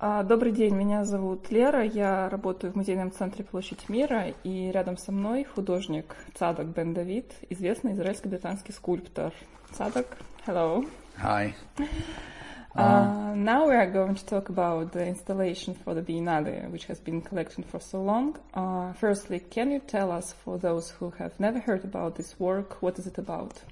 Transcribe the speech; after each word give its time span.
Добрый 0.00 0.52
день, 0.52 0.74
меня 0.74 1.04
зовут 1.04 1.50
Лера, 1.50 1.82
я 1.82 2.28
работаю 2.28 2.72
в 2.72 2.76
музейном 2.76 3.10
центре 3.10 3.42
«Площадь 3.42 3.88
мира», 3.88 4.34
и 4.42 4.70
рядом 4.70 4.98
со 4.98 5.12
мной 5.12 5.44
художник 5.44 6.14
Цадок 6.34 6.66
Бен 6.66 6.92
Давид, 6.92 7.32
известный 7.48 7.92
израильско-британский 7.94 8.74
скульптор. 8.74 9.32
Цадок, 9.72 10.18
hello. 10.46 10.84
Hi. 11.22 11.54
Uh, 12.76 13.34
now 13.34 13.66
we 13.66 13.74
are 13.74 13.90
going 13.90 14.14
to 14.14 14.26
talk 14.26 14.50
about 14.50 14.92
the 14.92 15.06
installation 15.06 15.74
for 15.74 15.94
the 15.94 16.02
Biennale, 16.02 16.68
which 16.70 16.84
has 16.84 16.98
been 16.98 17.22
collected 17.22 17.64
for 17.64 17.80
so 17.80 18.02
long. 18.02 18.36
Uh, 18.52 18.92
firstly, 18.94 19.38
can 19.38 19.70
you 19.70 19.78
tell 19.78 20.10
us, 20.10 20.34
for 20.44 20.58
those 20.58 20.90
who 20.90 21.14
have 21.18 21.32
never 21.38 21.60
heard 21.60 21.84
about 21.84 22.16
this 22.16 22.38
work, 22.38 22.82
what 22.82 22.98
is 22.98 23.06
it 23.06 23.16
about? 23.16 23.62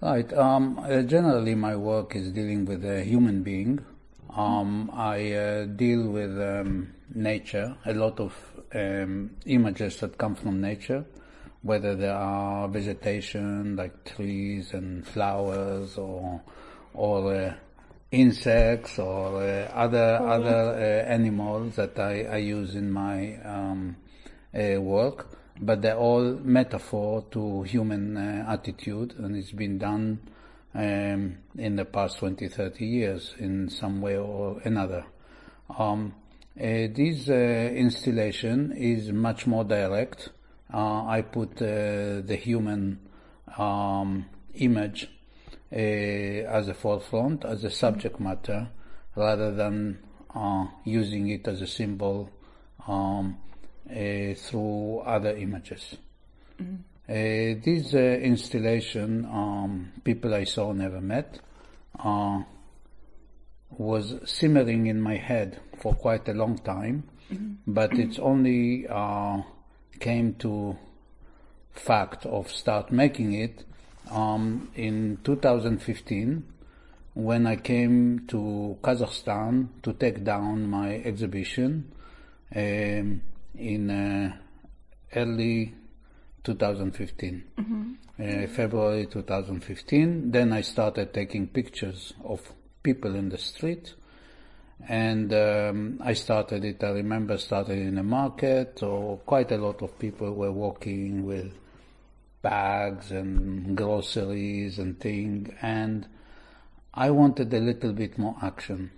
Right. 0.00 0.32
Um, 0.32 0.78
uh, 0.78 1.02
generally, 1.02 1.56
my 1.56 1.74
work 1.74 2.14
is 2.14 2.30
dealing 2.30 2.66
with 2.66 2.84
a 2.84 3.02
human 3.02 3.42
being 3.42 3.80
um, 4.35 4.89
I 4.93 5.31
uh, 5.33 5.65
deal 5.65 6.09
with 6.09 6.39
um, 6.41 6.93
nature, 7.13 7.75
a 7.85 7.93
lot 7.93 8.19
of 8.19 8.33
um, 8.73 9.31
images 9.45 9.99
that 9.99 10.17
come 10.17 10.35
from 10.35 10.61
nature, 10.61 11.05
whether 11.61 11.95
there 11.95 12.15
are 12.15 12.67
vegetation 12.67 13.75
like 13.75 14.03
trees 14.05 14.73
and 14.73 15.05
flowers 15.05 15.97
or 15.97 16.41
or 16.93 17.33
uh, 17.33 17.53
insects 18.11 18.99
or 18.99 19.41
uh, 19.41 19.71
other 19.73 20.17
oh, 20.21 20.27
other 20.27 20.73
uh, 20.73 21.09
animals 21.09 21.75
that 21.75 21.97
I, 21.99 22.23
I, 22.23 22.37
use 22.37 22.75
in 22.75 22.91
my 22.91 23.37
um, 23.43 23.95
uh, 24.53 24.79
work, 24.79 25.35
but 25.59 25.81
they're 25.81 25.97
all 25.97 26.21
metaphor 26.43 27.25
to 27.31 27.63
human 27.63 28.17
uh, 28.17 28.45
attitude, 28.47 29.15
and 29.17 29.35
it's 29.35 29.51
been 29.51 29.79
done 29.79 30.19
um, 30.75 31.37
in 31.57 31.75
the 31.75 31.85
past 31.85 32.17
20, 32.19 32.47
30 32.47 32.85
years 32.85 33.35
in 33.39 33.69
some 33.69 34.01
way 34.01 34.17
or 34.17 34.59
another. 34.63 35.05
Um, 35.77 36.15
uh, 36.59 36.87
this 36.93 37.29
uh, 37.29 37.33
installation 37.33 38.71
is 38.73 39.11
much 39.11 39.47
more 39.47 39.63
direct. 39.63 40.29
Uh, 40.71 41.05
I 41.05 41.21
put 41.21 41.61
uh, 41.61 42.21
the 42.21 42.39
human 42.39 42.99
um, 43.57 44.25
image 44.55 45.09
uh, 45.71 45.75
as 45.75 46.67
a 46.67 46.73
forefront, 46.73 47.45
as 47.45 47.63
a 47.63 47.71
subject 47.71 48.19
matter, 48.19 48.69
rather 49.15 49.51
than 49.53 49.99
uh, 50.35 50.65
using 50.85 51.29
it 51.29 51.47
as 51.47 51.61
a 51.61 51.67
symbol 51.67 52.29
um, 52.87 53.37
through 53.87 54.99
other 54.99 55.35
images. 55.35 55.95
Mm-hmm. 56.61 56.75
Uh, 57.13 57.61
this 57.63 57.93
uh, 57.93 57.99
installation, 58.23 59.23
um, 59.25 59.91
people 60.03 60.33
I 60.33 60.45
saw 60.45 60.71
never 60.71 60.99
met, 60.99 61.39
uh, 62.03 62.41
was 63.69 64.15
simmering 64.25 64.87
in 64.87 64.99
my 64.99 65.17
head 65.17 65.59
for 65.79 65.93
quite 65.93 66.27
a 66.27 66.33
long 66.33 66.57
time, 66.57 67.03
mm-hmm. 67.31 67.71
but 67.71 67.93
it's 67.99 68.17
only 68.17 68.87
uh, 68.89 69.43
came 69.99 70.33
to 70.39 70.75
fact 71.73 72.25
of 72.25 72.49
start 72.49 72.91
making 72.91 73.33
it 73.33 73.63
um, 74.09 74.71
in 74.73 75.19
2015 75.23 76.51
when 77.13 77.45
I 77.45 77.57
came 77.57 78.25
to 78.29 78.79
Kazakhstan 78.81 79.67
to 79.83 79.93
take 79.93 80.23
down 80.23 80.67
my 80.67 80.95
exhibition 80.95 81.93
um, 82.55 83.21
in 83.53 83.91
uh, 83.91 84.35
early 85.15 85.75
2015, 86.43 87.43
mm-hmm. 87.57 87.91
uh, 88.19 88.47
February 88.47 89.05
2015. 89.07 90.31
Then 90.31 90.53
I 90.53 90.61
started 90.61 91.13
taking 91.13 91.47
pictures 91.47 92.13
of 92.23 92.53
people 92.83 93.15
in 93.15 93.29
the 93.29 93.37
street. 93.37 93.93
And 94.87 95.33
um, 95.33 96.01
I 96.03 96.13
started 96.13 96.65
it, 96.65 96.83
I 96.83 96.89
remember 96.89 97.37
started 97.37 97.77
in 97.77 97.97
a 97.97 98.03
market, 98.03 98.83
or 98.83 99.17
quite 99.19 99.51
a 99.51 99.57
lot 99.57 99.81
of 99.81 99.97
people 99.97 100.33
were 100.33 100.51
walking 100.51 101.25
with 101.25 101.53
bags 102.41 103.11
and 103.11 103.77
groceries 103.77 104.79
and 104.79 104.99
things. 104.99 105.53
And 105.61 106.07
I 106.93 107.11
wanted 107.11 107.53
a 107.53 107.59
little 107.59 107.93
bit 107.93 108.17
more 108.17 108.35
action. 108.41 108.91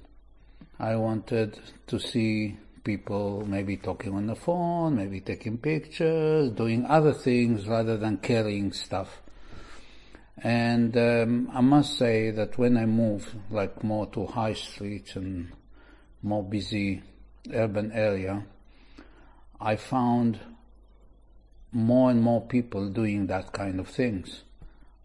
I 0.79 0.95
wanted 0.95 1.59
to 1.87 1.99
see 1.99 2.57
people 2.85 3.43
maybe 3.45 3.75
talking 3.75 4.13
on 4.13 4.27
the 4.27 4.35
phone, 4.35 4.95
maybe 4.95 5.19
taking 5.19 5.57
pictures, 5.57 6.51
doing 6.51 6.85
other 6.85 7.11
things 7.11 7.67
rather 7.67 7.97
than 7.97 8.17
carrying 8.17 8.71
stuff. 8.71 9.21
And 10.37 10.95
um, 10.95 11.49
I 11.53 11.61
must 11.61 11.97
say 11.97 12.31
that 12.31 12.57
when 12.57 12.77
I 12.77 12.85
moved 12.85 13.35
like 13.49 13.83
more 13.83 14.05
to 14.11 14.27
high 14.27 14.53
streets 14.53 15.15
and 15.15 15.51
more 16.21 16.43
busy 16.43 17.01
urban 17.51 17.91
area, 17.91 18.45
I 19.59 19.75
found 19.75 20.39
more 21.71 22.11
and 22.11 22.21
more 22.21 22.41
people 22.41 22.89
doing 22.89 23.27
that 23.27 23.51
kind 23.51 23.79
of 23.79 23.87
things. 23.87 24.43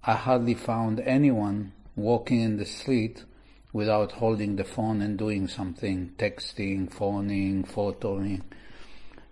I 0.05 0.15
hardly 0.15 0.55
found 0.55 1.01
anyone 1.01 1.73
walking 1.97 2.41
in 2.41 2.57
the 2.57 2.65
street 2.65 3.25
without 3.73 4.13
holding 4.13 4.57
the 4.57 4.65
phone 4.65 5.01
and 5.01 5.19
doing 5.19 5.47
something, 5.47 6.13
texting, 6.19 6.93
phoning, 6.93 7.65
photoing. 7.65 8.43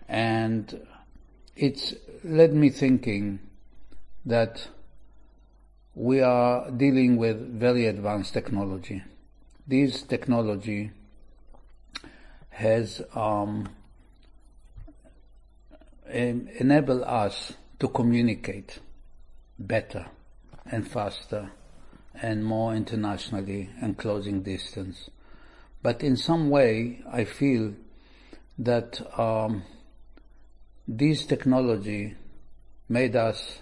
And 0.08 0.86
it's 1.56 1.94
led 2.22 2.54
me 2.54 2.70
thinking 2.70 3.40
that 4.24 4.68
we 5.94 6.20
are 6.20 6.70
dealing 6.70 7.16
with 7.16 7.58
very 7.58 7.86
advanced 7.86 8.32
technology. 8.32 9.02
This 9.66 10.02
technology 10.02 10.92
has 12.50 13.02
um, 13.14 13.68
enabled 16.08 17.02
us 17.02 17.52
to 17.80 17.88
communicate 17.88 18.78
better 19.58 20.06
and 20.70 20.88
faster 20.88 21.50
and 22.22 22.44
more 22.44 22.74
internationally 22.74 23.70
and 23.80 23.96
closing 23.96 24.42
distance. 24.42 25.10
But 25.82 26.02
in 26.02 26.16
some 26.16 26.50
way, 26.50 27.00
I 27.10 27.24
feel 27.24 27.74
that 28.58 29.00
um, 29.18 29.62
this 30.86 31.26
technology 31.26 32.16
made 32.88 33.14
us, 33.14 33.60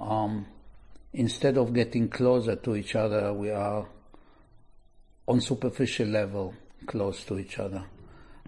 um, 0.00 0.46
instead 1.12 1.58
of 1.58 1.74
getting 1.74 2.08
closer 2.08 2.56
to 2.56 2.76
each 2.76 2.94
other, 2.94 3.32
we 3.34 3.50
are 3.50 3.86
on 5.28 5.40
superficial 5.40 6.08
level 6.08 6.54
close 6.86 7.24
to 7.24 7.38
each 7.38 7.58
other. 7.58 7.84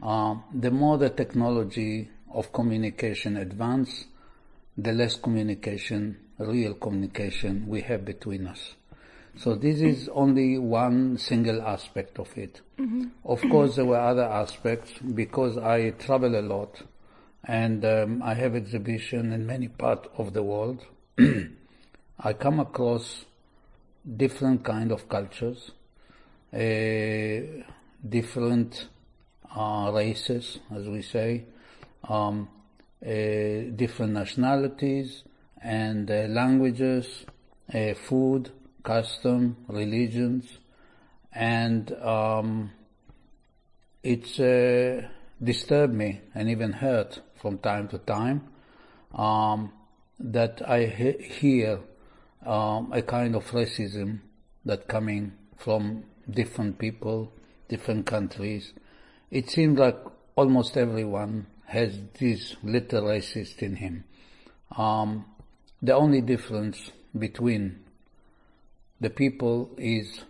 Um, 0.02 0.44
the 0.54 0.70
more 0.70 0.98
the 0.98 1.10
technology 1.10 2.08
of 2.32 2.52
communication 2.52 3.36
advance, 3.36 4.06
the 4.76 4.92
less 4.92 5.16
communication, 5.16 6.16
real 6.38 6.74
communication 6.74 7.66
we 7.68 7.82
have 7.82 8.04
between 8.04 8.46
us. 8.46 8.74
So 9.36 9.54
this 9.54 9.80
is 9.80 10.08
only 10.12 10.58
one 10.58 11.16
single 11.18 11.62
aspect 11.62 12.18
of 12.18 12.36
it. 12.36 12.60
Mm-hmm. 12.78 13.06
Of 13.24 13.40
course, 13.50 13.76
there 13.76 13.84
were 13.84 13.98
other 13.98 14.24
aspects 14.24 14.92
because 14.98 15.56
I 15.56 15.90
travel 15.90 16.38
a 16.38 16.42
lot 16.42 16.82
and 17.44 17.84
um, 17.84 18.22
I 18.22 18.34
have 18.34 18.54
exhibition 18.54 19.32
in 19.32 19.46
many 19.46 19.68
parts 19.68 20.08
of 20.16 20.32
the 20.32 20.42
world. 20.42 20.84
I 22.20 22.32
come 22.34 22.60
across 22.60 23.24
different 24.16 24.64
kind 24.64 24.92
of 24.92 25.08
cultures, 25.08 25.72
uh, 26.52 27.64
different 28.08 28.88
uh, 29.56 29.90
races, 29.92 30.58
as 30.74 30.88
we 30.88 31.02
say, 31.02 31.44
um, 32.08 32.48
uh, 33.04 33.08
different 33.74 34.12
nationalities 34.12 35.24
and 35.60 36.10
uh, 36.10 36.26
languages, 36.28 37.24
uh, 37.72 37.94
food, 37.94 38.50
custom, 38.82 39.56
religions, 39.68 40.58
and 41.32 41.92
um, 42.02 42.70
it's 44.02 44.38
uh, 44.40 45.08
disturbed 45.42 45.94
me 45.94 46.20
and 46.34 46.48
even 46.48 46.72
hurt 46.72 47.20
from 47.40 47.58
time 47.58 47.88
to 47.88 47.98
time 47.98 48.48
um, 49.14 49.72
that 50.18 50.62
I 50.68 50.86
he- 50.86 51.22
hear 51.22 51.80
um, 52.44 52.92
a 52.92 53.02
kind 53.02 53.34
of 53.34 53.44
racism 53.50 54.20
that 54.64 54.88
coming 54.88 55.32
from 55.56 56.04
different 56.28 56.78
people, 56.78 57.32
different 57.68 58.06
countries. 58.06 58.72
It 59.30 59.48
seems 59.50 59.78
like 59.78 59.98
almost 60.36 60.76
everyone 60.76 61.46
has 61.66 61.98
this 62.18 62.56
little 62.62 63.02
racist 63.04 63.62
in 63.62 63.76
him. 63.76 64.04
Um, 64.76 65.24
the 65.80 65.94
only 65.94 66.20
difference 66.20 66.90
between 67.18 67.80
the 69.02 69.10
people 69.10 69.68
is 69.78 70.20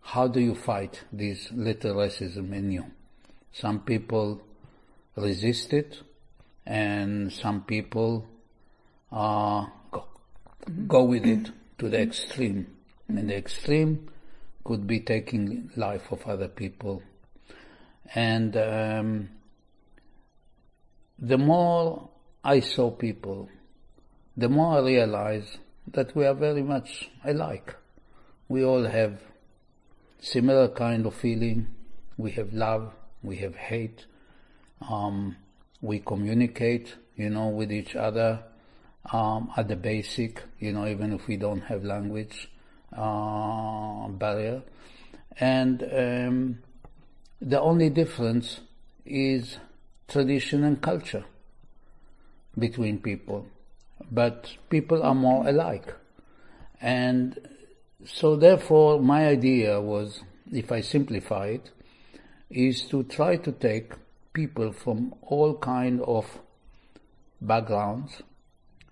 how 0.00 0.26
do 0.26 0.40
you 0.40 0.54
fight 0.54 1.02
this 1.12 1.52
little 1.52 1.94
racism 1.96 2.54
in 2.54 2.72
you? 2.72 2.86
Some 3.52 3.80
people 3.80 4.40
resist 5.14 5.74
it 5.74 6.00
and 6.64 7.30
some 7.30 7.64
people 7.64 8.26
uh, 9.12 9.66
go, 9.90 10.06
go 10.88 11.04
with 11.04 11.26
it 11.26 11.50
to 11.78 11.90
the 11.90 12.00
extreme. 12.00 12.66
And 13.08 13.28
the 13.28 13.36
extreme 13.36 14.08
could 14.64 14.86
be 14.86 15.00
taking 15.00 15.70
life 15.76 16.10
of 16.10 16.26
other 16.26 16.48
people. 16.48 17.02
And 18.14 18.56
um, 18.56 19.28
the 21.18 21.36
more 21.36 22.08
I 22.42 22.60
saw 22.60 22.90
people, 22.90 23.50
the 24.34 24.48
more 24.48 24.78
I 24.78 24.80
realized 24.80 25.58
that 25.88 26.16
we 26.16 26.24
are 26.24 26.34
very 26.34 26.62
much 26.62 27.10
alike. 27.22 27.76
We 28.48 28.64
all 28.64 28.84
have 28.84 29.20
similar 30.20 30.68
kind 30.68 31.06
of 31.06 31.14
feeling. 31.14 31.68
We 32.16 32.32
have 32.32 32.52
love, 32.52 32.92
we 33.22 33.36
have 33.36 33.56
hate, 33.56 34.06
um, 34.88 35.36
we 35.80 36.00
communicate, 36.00 36.94
you 37.16 37.30
know, 37.30 37.48
with 37.48 37.72
each 37.72 37.96
other 37.96 38.42
um, 39.12 39.50
at 39.56 39.68
the 39.68 39.76
basic, 39.76 40.42
you 40.58 40.72
know, 40.72 40.86
even 40.86 41.12
if 41.12 41.26
we 41.26 41.36
don't 41.36 41.62
have 41.62 41.84
language 41.84 42.50
uh, 42.96 44.08
barrier. 44.08 44.62
And 45.40 45.82
um, 45.82 46.58
the 47.40 47.60
only 47.60 47.90
difference 47.90 48.60
is 49.04 49.58
tradition 50.06 50.64
and 50.64 50.80
culture 50.80 51.24
between 52.58 53.00
people. 53.00 53.46
But 54.10 54.50
people 54.70 55.02
are 55.02 55.14
more 55.14 55.48
alike. 55.48 55.94
And 56.80 57.38
so 58.06 58.36
therefore 58.36 59.00
my 59.00 59.26
idea 59.26 59.80
was, 59.80 60.22
if 60.52 60.70
I 60.70 60.80
simplify 60.80 61.46
it, 61.46 61.70
is 62.50 62.82
to 62.82 63.02
try 63.04 63.36
to 63.36 63.52
take 63.52 63.92
people 64.32 64.72
from 64.72 65.14
all 65.22 65.56
kind 65.58 66.00
of 66.02 66.26
backgrounds, 67.40 68.22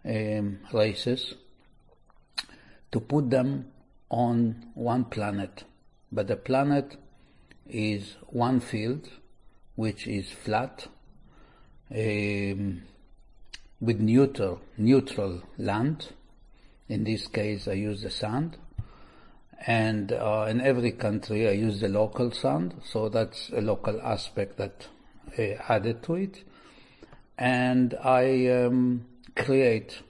um, 0.04 0.60
races, 0.72 1.34
to 2.90 3.00
put 3.00 3.30
them 3.30 3.66
on 4.08 4.66
one 4.74 5.04
planet. 5.04 5.64
But 6.10 6.28
the 6.28 6.36
planet 6.36 6.96
is 7.66 8.16
one 8.26 8.60
field, 8.60 9.08
which 9.74 10.06
is 10.06 10.30
flat, 10.30 10.86
um, 11.90 12.82
with 13.80 14.00
neutral, 14.00 14.60
neutral 14.76 15.42
land. 15.58 16.08
In 16.88 17.04
this 17.04 17.26
case, 17.26 17.66
I 17.66 17.72
use 17.72 18.02
the 18.02 18.10
sand. 18.10 18.58
And 19.64 20.12
uh, 20.12 20.46
in 20.48 20.60
every 20.60 20.92
country, 20.92 21.48
I 21.48 21.52
use 21.52 21.80
the 21.80 21.88
local 21.88 22.32
sand, 22.32 22.74
so 22.84 23.08
that's 23.08 23.50
a 23.50 23.60
local 23.60 24.00
aspect 24.02 24.56
that 24.56 24.88
uh, 25.38 25.42
added 25.68 26.02
to 26.04 26.14
it. 26.16 26.42
And 27.38 27.94
I 28.02 28.48
um, 28.48 29.06
create 29.36 30.02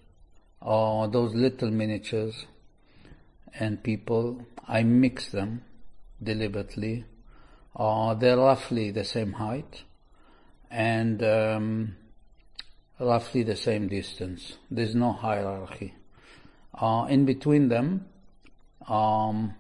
uh, 0.63 1.07
those 1.07 1.35
little 1.35 1.71
miniatures 1.71 2.47
and 3.59 3.83
people. 3.83 4.47
I 4.67 4.85
mix 4.85 5.29
them 5.31 5.65
deliberately. 6.23 7.05
Uh, 7.77 8.15
they're 8.15 8.39
roughly 8.39 8.91
the 8.91 9.05
same 9.05 9.33
height 9.33 9.83
and 10.71 11.23
um, 11.23 11.97
roughly 12.99 13.43
the 13.43 13.57
same 13.57 13.89
distance. 13.89 14.57
There's 14.71 14.95
no 14.95 15.13
hierarchy. 15.13 15.95
Uh, 16.75 17.07
in 17.11 17.27
between 17.27 17.69
them, 17.69 18.07
um, 18.89 19.55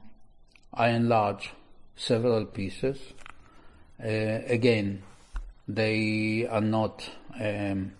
I 0.72 0.88
enlarge 0.88 1.52
several 1.96 2.46
pieces. 2.46 2.98
Uh, 4.02 4.08
again, 4.46 5.02
they 5.68 6.46
are 6.50 6.60
not 6.60 7.08
um, 7.40 7.92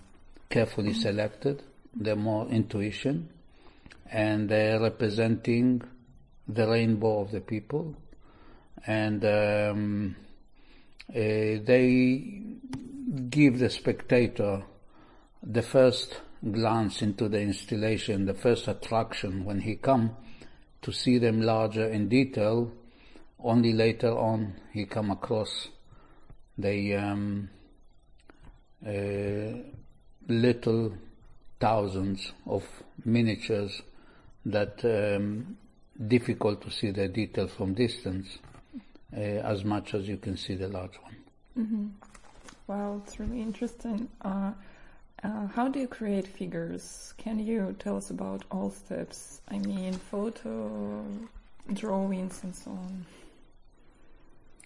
carefully 0.49 0.95
selected. 0.95 1.63
They're 1.95 2.17
more 2.17 2.49
intuition, 2.49 3.29
and 4.11 4.49
they're 4.49 4.81
representing 4.81 5.83
the 6.49 6.67
rainbow 6.67 7.21
of 7.21 7.31
the 7.31 7.41
people, 7.41 7.95
and 8.87 9.25
um, 9.25 10.17
uh, 11.11 11.15
they 11.15 12.43
give 13.29 13.59
the 13.59 13.71
spectator 13.71 14.65
the 15.43 15.63
first 15.63 16.21
glance 16.51 17.03
into 17.03 17.29
the 17.29 17.41
installation, 17.41 18.25
the 18.25 18.35
first 18.35 18.67
attraction 18.67 19.45
when 19.45 19.61
he 19.61 19.77
come 19.77 20.17
to 20.83 20.93
see 20.93 21.19
them 21.19 21.41
larger 21.41 21.89
in 21.89 22.09
detail. 22.09 22.71
Only 23.43 23.73
later 23.73 24.11
on 24.11 24.55
he 24.73 24.85
come 24.85 25.11
across 25.11 25.69
the 26.59 26.95
um, 26.97 27.51
uh, 28.87 29.63
little 30.29 30.93
thousands 31.61 32.33
of 32.47 32.65
miniatures 33.05 33.83
that 34.45 34.85
um, 34.85 35.57
difficult 36.09 36.63
to 36.63 36.71
see 36.71 36.91
the 36.91 37.09
detail 37.09 37.49
from 37.49 37.75
distance 37.75 38.39
uh, 39.17 39.21
as 39.21 39.65
much 39.65 39.95
as 39.95 40.09
you 40.09 40.17
can 40.17 40.37
see 40.37 40.55
the 40.55 40.69
large 40.69 40.99
one. 41.03 41.17
Mm-hmm. 41.59 41.87
It's 43.05 43.21
really 43.21 43.43
interesting. 43.43 44.09
Uh, 44.23 44.53
uh, 45.25 45.47
how 45.49 45.69
do 45.69 45.79
you 45.81 45.87
create 45.89 46.27
figures? 46.27 47.15
Can 47.19 47.39
you 47.39 47.75
tell 47.79 47.97
us 47.97 48.11
about 48.11 48.45
all 48.51 48.71
steps? 48.71 49.41
I 49.49 49.59
mean, 49.59 49.93
photo, 49.95 51.05
drawings, 51.73 52.41
and 52.43 52.55
so 52.55 52.71
on. 52.73 53.07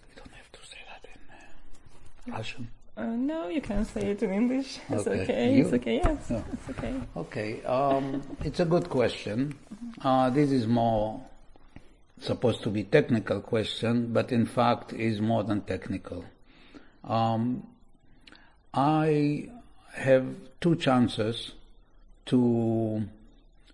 You 0.09 0.15
don't 0.15 0.33
have 0.33 0.51
to 0.51 0.59
say 0.67 0.77
that 0.89 1.07
in 1.13 2.33
uh, 2.33 2.37
Russian. 2.37 2.67
Uh, 2.97 3.05
no, 3.15 3.47
you 3.47 3.61
can 3.61 3.85
say 3.85 4.01
it 4.11 4.23
in 4.23 4.31
English. 4.33 4.79
It's 4.89 5.05
Okay. 5.07 5.21
okay. 5.23 5.59
It's 5.59 5.73
okay. 5.73 5.95
Yes, 6.03 6.29
No. 6.31 6.43
it's 6.53 6.69
okay. 6.71 6.93
Okay, 7.15 7.63
um, 7.63 8.21
it's 8.43 8.59
a 8.59 8.65
good 8.65 8.89
question. 8.89 9.53
Uh, 10.01 10.31
this 10.31 10.51
is 10.51 10.65
more 10.65 11.21
supposed 12.19 12.63
to 12.63 12.69
be 12.71 12.83
technical 12.83 13.41
question, 13.41 14.11
but 14.11 14.31
in 14.31 14.47
fact 14.47 14.91
is 14.93 15.21
more 15.21 15.43
than 15.43 15.61
technical. 15.61 16.25
Um, 17.03 17.67
I 18.73 19.49
have 19.97 20.25
two 20.61 20.75
chances 20.75 21.51
to 22.27 23.03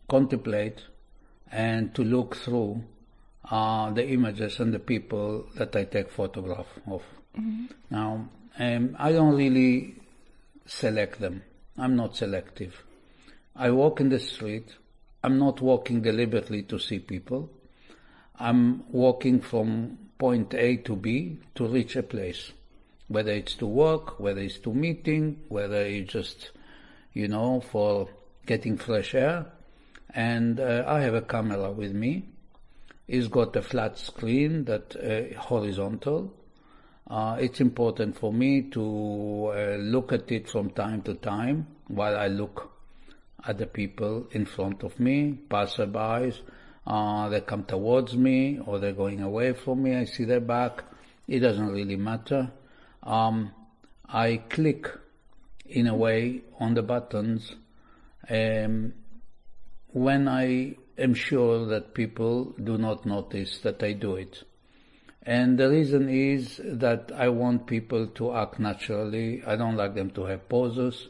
contemplate 0.09 0.83
and 1.51 1.93
to 1.95 2.03
look 2.03 2.35
through 2.35 2.83
uh, 3.49 3.91
the 3.91 4.07
images 4.07 4.59
and 4.59 4.73
the 4.73 4.79
people 4.79 5.45
that 5.55 5.75
I 5.75 5.83
take 5.83 6.09
photograph 6.11 6.67
of. 6.87 7.03
Now, 7.89 8.29
um, 8.57 8.95
I 8.99 9.11
don't 9.11 9.35
really 9.35 9.95
select 10.65 11.19
them. 11.19 11.43
I'm 11.77 11.95
not 11.95 12.15
selective. 12.15 12.83
I 13.55 13.71
walk 13.71 13.99
in 13.99 14.09
the 14.09 14.19
street. 14.19 14.73
I'm 15.23 15.39
not 15.39 15.61
walking 15.61 16.01
deliberately 16.01 16.63
to 16.63 16.79
see 16.79 16.99
people. 16.99 17.49
I'm 18.39 18.83
walking 18.91 19.41
from 19.41 19.97
point 20.17 20.53
A 20.53 20.77
to 20.77 20.95
B 20.95 21.37
to 21.55 21.67
reach 21.67 21.95
a 21.95 22.03
place. 22.03 22.51
Whether 23.07 23.31
it's 23.31 23.55
to 23.55 23.67
work, 23.67 24.19
whether 24.19 24.41
it's 24.41 24.59
to 24.59 24.73
meeting, 24.73 25.41
whether 25.49 25.81
it's 25.81 26.11
just, 26.11 26.51
you 27.13 27.27
know, 27.27 27.61
for 27.61 28.09
getting 28.45 28.77
fresh 28.77 29.13
air. 29.13 29.45
And 30.13 30.59
uh, 30.59 30.83
I 30.87 31.01
have 31.01 31.13
a 31.13 31.21
camera 31.21 31.71
with 31.71 31.93
me. 31.93 32.25
It's 33.07 33.27
got 33.27 33.55
a 33.55 33.61
flat 33.61 33.97
screen 33.97 34.65
that 34.65 34.95
uh, 34.95 35.39
horizontal. 35.39 36.33
Uh, 37.09 37.37
it's 37.39 37.59
important 37.59 38.17
for 38.17 38.31
me 38.31 38.61
to 38.71 39.51
uh, 39.53 39.75
look 39.79 40.13
at 40.13 40.31
it 40.31 40.49
from 40.49 40.69
time 40.69 41.01
to 41.01 41.13
time 41.15 41.67
while 41.87 42.15
I 42.15 42.27
look 42.27 42.71
at 43.45 43.57
the 43.57 43.65
people 43.65 44.27
in 44.31 44.45
front 44.45 44.83
of 44.83 44.99
me, 44.99 45.37
passerbys. 45.49 46.39
Uh, 46.87 47.29
they 47.29 47.41
come 47.41 47.63
towards 47.65 48.15
me 48.15 48.59
or 48.65 48.79
they're 48.79 48.93
going 48.93 49.21
away 49.21 49.53
from 49.53 49.83
me. 49.83 49.95
I 49.95 50.05
see 50.05 50.25
their 50.25 50.39
back. 50.39 50.83
It 51.27 51.39
doesn't 51.39 51.71
really 51.71 51.95
matter. 51.95 52.51
Um, 53.03 53.51
I 54.07 54.37
click 54.49 54.87
in 55.65 55.87
a 55.87 55.95
way 55.95 56.41
on 56.59 56.73
the 56.73 56.83
buttons 56.83 57.55
um, 58.29 58.93
when 59.87 60.27
I 60.27 60.75
am 60.97 61.13
sure 61.13 61.65
that 61.65 61.93
people 61.93 62.53
do 62.63 62.77
not 62.77 63.05
notice 63.05 63.59
that 63.59 63.83
I 63.83 63.93
do 63.93 64.15
it. 64.15 64.43
And 65.25 65.57
the 65.57 65.69
reason 65.69 66.09
is 66.09 66.59
that 66.63 67.11
I 67.15 67.29
want 67.29 67.65
people 67.65 68.07
to 68.07 68.33
act 68.33 68.59
naturally. 68.59 69.41
I 69.45 69.55
don't 69.55 69.77
like 69.77 69.95
them 69.95 70.11
to 70.11 70.25
have 70.25 70.49
poses. 70.49 71.07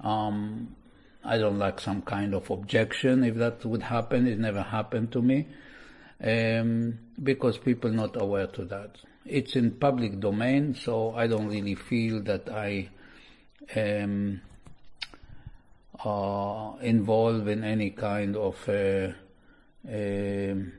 Um, 0.00 0.74
I 1.22 1.38
don't 1.38 1.58
like 1.58 1.78
some 1.78 2.02
kind 2.02 2.34
of 2.34 2.50
objection. 2.50 3.22
If 3.24 3.36
that 3.36 3.64
would 3.64 3.82
happen, 3.82 4.26
it 4.26 4.38
never 4.38 4.62
happened 4.62 5.12
to 5.12 5.22
me. 5.22 5.48
Um, 6.22 6.98
because 7.22 7.58
people 7.58 7.90
not 7.90 8.20
aware 8.20 8.46
to 8.48 8.64
that. 8.66 8.96
It's 9.24 9.54
in 9.54 9.72
public 9.72 10.18
domain, 10.18 10.74
so 10.74 11.14
I 11.14 11.26
don't 11.26 11.48
really 11.48 11.76
feel 11.76 12.22
that 12.22 12.48
I 12.48 12.88
am 13.74 14.42
uh, 16.04 16.72
involved 16.80 17.48
in 17.48 17.62
any 17.62 17.90
kind 17.90 18.36
of 18.36 18.68
uh, 18.68 19.12
um, 19.88 20.72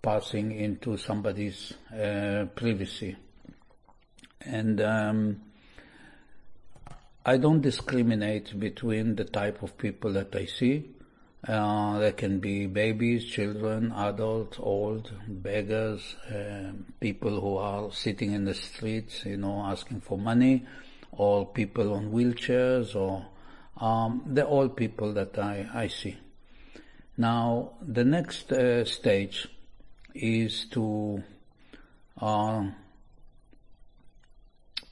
passing 0.00 0.52
into 0.52 0.96
somebody's 0.96 1.74
uh, 1.92 2.46
privacy. 2.54 3.16
And 4.40 4.80
um, 4.80 5.40
I 7.24 7.36
don't 7.38 7.60
discriminate 7.60 8.58
between 8.58 9.16
the 9.16 9.24
type 9.24 9.62
of 9.62 9.76
people 9.78 10.12
that 10.12 10.34
I 10.34 10.46
see. 10.46 10.93
Uh, 11.46 11.98
there 11.98 12.12
can 12.12 12.40
be 12.40 12.66
babies, 12.66 13.24
children, 13.26 13.92
adults, 13.92 14.56
old, 14.58 15.12
beggars, 15.28 16.16
uh, 16.34 16.72
people 17.00 17.38
who 17.38 17.58
are 17.58 17.92
sitting 17.92 18.32
in 18.32 18.46
the 18.46 18.54
streets, 18.54 19.26
you 19.26 19.36
know, 19.36 19.60
asking 19.60 20.00
for 20.00 20.16
money, 20.16 20.64
or 21.12 21.44
people 21.46 21.92
on 21.92 22.10
wheelchairs, 22.10 22.96
or 22.96 23.26
um, 23.76 24.22
they're 24.26 24.46
all 24.46 24.70
people 24.70 25.12
that 25.12 25.38
I, 25.38 25.68
I 25.74 25.88
see. 25.88 26.16
Now, 27.18 27.72
the 27.82 28.04
next 28.04 28.50
uh, 28.50 28.86
stage 28.86 29.46
is 30.14 30.64
to 30.70 31.22
uh, 32.20 32.64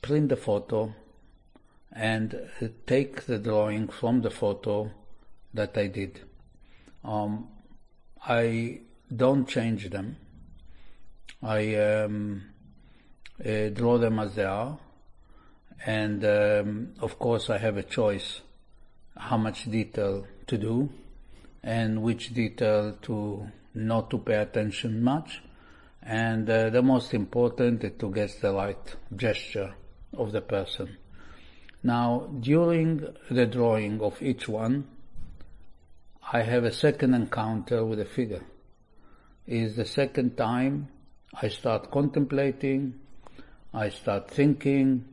print 0.02 0.28
the 0.28 0.36
photo 0.36 0.92
and 1.90 2.34
uh, 2.60 2.66
take 2.86 3.22
the 3.24 3.38
drawing 3.38 3.88
from 3.88 4.20
the 4.20 4.30
photo 4.30 4.90
that 5.54 5.78
I 5.78 5.86
did. 5.86 6.20
Um, 7.04 7.48
I 8.24 8.80
don't 9.14 9.46
change 9.46 9.90
them. 9.90 10.16
I 11.42 11.74
um, 11.74 12.42
uh, 13.44 13.68
draw 13.68 13.98
them 13.98 14.18
as 14.20 14.34
they 14.34 14.44
are, 14.44 14.78
and 15.84 16.24
um, 16.24 16.94
of 17.00 17.18
course 17.18 17.50
I 17.50 17.58
have 17.58 17.76
a 17.76 17.82
choice 17.82 18.40
how 19.16 19.36
much 19.36 19.70
detail 19.70 20.26
to 20.46 20.58
do 20.58 20.88
and 21.62 22.02
which 22.02 22.34
detail 22.34 22.96
to 23.02 23.48
not 23.74 24.10
to 24.10 24.18
pay 24.18 24.36
attention 24.36 25.02
much. 25.02 25.42
And 26.02 26.48
uh, 26.50 26.70
the 26.70 26.82
most 26.82 27.14
important 27.14 27.84
is 27.84 27.92
to 28.00 28.10
get 28.10 28.40
the 28.40 28.52
right 28.52 28.96
gesture 29.14 29.74
of 30.14 30.32
the 30.32 30.40
person. 30.40 30.96
Now, 31.82 32.28
during 32.40 33.06
the 33.30 33.46
drawing 33.46 34.00
of 34.00 34.20
each 34.20 34.48
one, 34.48 34.88
I 36.30 36.42
have 36.42 36.64
a 36.64 36.72
second 36.72 37.14
encounter 37.14 37.84
with 37.84 37.98
a 37.98 38.04
figure. 38.04 38.44
Is 39.46 39.74
the 39.74 39.84
second 39.84 40.36
time 40.36 40.88
I 41.34 41.48
start 41.48 41.90
contemplating, 41.90 42.94
I 43.74 43.88
start 43.88 44.30
thinking, 44.30 45.04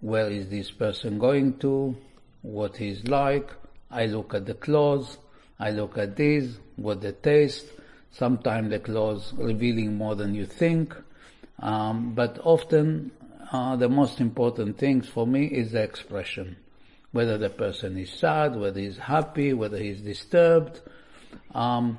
where 0.00 0.28
is 0.28 0.48
this 0.48 0.70
person 0.70 1.18
going 1.18 1.58
to, 1.58 1.96
what 2.42 2.76
he's 2.76 3.04
like, 3.06 3.50
I 3.90 4.06
look 4.06 4.34
at 4.34 4.46
the 4.46 4.54
clothes, 4.54 5.18
I 5.60 5.70
look 5.70 5.96
at 5.96 6.16
these, 6.16 6.58
what 6.76 7.00
they 7.02 7.12
taste, 7.12 7.66
sometimes 8.10 8.70
the 8.70 8.80
clothes 8.80 9.32
revealing 9.36 9.96
more 9.96 10.16
than 10.16 10.34
you 10.34 10.44
think, 10.44 10.94
um, 11.60 12.14
but 12.14 12.38
often 12.42 13.12
uh, 13.52 13.76
the 13.76 13.88
most 13.88 14.20
important 14.20 14.76
things 14.76 15.08
for 15.08 15.26
me 15.26 15.46
is 15.46 15.72
the 15.72 15.82
expression. 15.82 16.56
Whether 17.18 17.36
the 17.36 17.50
person 17.50 17.98
is 17.98 18.10
sad, 18.10 18.54
whether 18.54 18.78
he's 18.78 18.96
happy, 18.96 19.52
whether 19.52 19.76
he's 19.76 20.00
disturbed. 20.00 20.80
Um, 21.52 21.98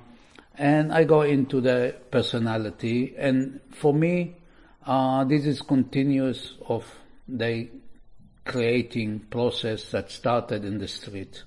and 0.57 0.93
I 0.93 1.03
go 1.03 1.23
into 1.23 1.59
the 1.59 1.93
personality 2.09 3.15
and 3.17 3.59
for 3.69 3.93
me, 3.93 4.37
uh, 4.85 5.25
this 5.25 5.45
is 5.45 5.61
continuous 5.61 6.53
of 6.65 6.85
the 7.27 7.67
creating 8.45 9.19
process 9.29 9.91
that 9.91 10.09
started 10.09 10.63
in 10.63 10.77
the 10.77 10.87
street. 10.87 11.43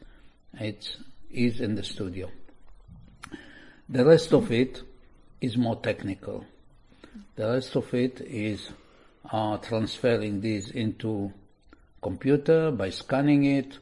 It 0.60 0.94
is 1.30 1.58
in 1.62 1.74
the 1.74 1.82
studio. 1.82 2.30
The 3.88 4.04
rest 4.04 4.34
of 4.34 4.52
it 4.52 4.82
is 5.40 5.56
more 5.56 5.76
technical. 5.76 6.44
The 7.36 7.52
rest 7.52 7.74
of 7.76 7.94
it 7.94 8.20
is 8.20 8.68
uh, 9.32 9.56
transferring 9.56 10.42
these 10.42 10.70
into 10.72 11.32
computer 12.02 12.70
by 12.70 12.90
scanning 12.90 13.44
it, 13.44 13.78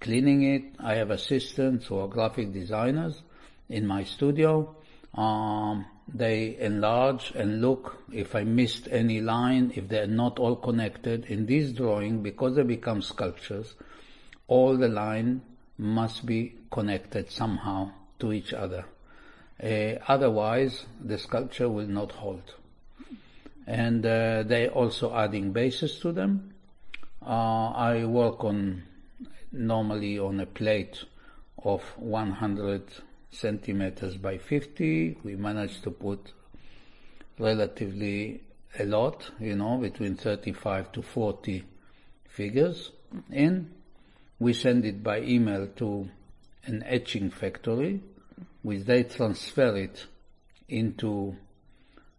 cleaning 0.00 0.42
it. 0.42 0.62
I 0.78 0.94
have 0.94 1.10
assistants 1.10 1.86
who 1.86 1.98
are 1.98 2.08
graphic 2.08 2.52
designers 2.52 3.22
in 3.68 3.86
my 3.86 4.04
studio. 4.04 4.76
Um, 5.14 5.86
they 6.12 6.56
enlarge 6.58 7.32
and 7.34 7.60
look 7.60 7.98
if 8.12 8.34
I 8.34 8.44
missed 8.44 8.88
any 8.90 9.20
line, 9.20 9.72
if 9.74 9.88
they're 9.88 10.06
not 10.06 10.38
all 10.38 10.56
connected. 10.56 11.26
In 11.26 11.46
this 11.46 11.72
drawing, 11.72 12.22
because 12.22 12.56
they 12.56 12.62
become 12.62 13.02
sculptures, 13.02 13.74
all 14.46 14.76
the 14.76 14.88
line 14.88 15.42
must 15.78 16.24
be 16.26 16.54
connected 16.70 17.30
somehow 17.30 17.90
to 18.18 18.32
each 18.32 18.52
other. 18.52 18.84
Uh, 19.62 19.98
otherwise, 20.08 20.84
the 21.02 21.18
sculpture 21.18 21.68
will 21.68 21.86
not 21.86 22.12
hold. 22.12 22.54
And 23.66 24.04
uh, 24.04 24.42
they 24.42 24.68
also 24.68 25.14
adding 25.14 25.52
bases 25.52 25.98
to 26.00 26.12
them. 26.12 26.53
Uh, 27.26 27.70
I 27.70 28.04
work 28.04 28.44
on 28.44 28.82
normally 29.50 30.18
on 30.18 30.40
a 30.40 30.46
plate 30.46 31.04
of 31.62 31.80
100 31.96 32.82
centimeters 33.30 34.18
by 34.18 34.36
50. 34.36 35.16
We 35.24 35.34
managed 35.34 35.84
to 35.84 35.90
put 35.90 36.32
relatively 37.38 38.42
a 38.78 38.84
lot, 38.84 39.30
you 39.40 39.56
know, 39.56 39.78
between 39.78 40.16
35 40.16 40.92
to 40.92 41.02
40 41.02 41.64
figures 42.28 42.90
in. 43.30 43.70
We 44.38 44.52
send 44.52 44.84
it 44.84 45.02
by 45.02 45.22
email 45.22 45.68
to 45.76 46.10
an 46.66 46.82
etching 46.84 47.30
factory, 47.30 48.00
which 48.60 48.84
they 48.84 49.04
transfer 49.04 49.74
it 49.76 50.06
into 50.68 51.36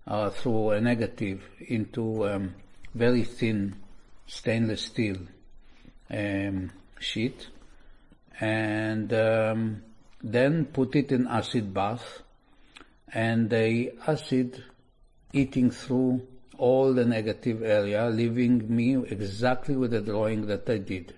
uh, 0.07 0.31
through 0.31 0.71
a 0.71 0.81
negative 0.81 1.43
into 1.59 2.27
um, 2.27 2.55
very 2.95 3.23
thin 3.23 3.75
stainless 4.27 4.83
steel 4.83 5.17
um, 6.09 6.71
sheet, 6.99 7.47
and 8.39 9.13
um, 9.13 9.83
then 10.23 10.65
put 10.65 10.95
it 10.95 11.11
in 11.11 11.27
acid 11.27 11.73
bath, 11.73 12.21
and 13.13 13.49
the 13.49 13.93
acid 14.07 14.63
eating 15.33 15.71
through 15.71 16.21
all 16.57 16.93
the 16.93 17.05
negative 17.05 17.61
area, 17.63 18.09
leaving 18.09 18.73
me 18.73 18.95
exactly 18.95 19.75
with 19.75 19.91
the 19.91 20.01
drawing 20.01 20.47
that 20.47 20.69
I 20.69 20.77
did. 20.77 21.13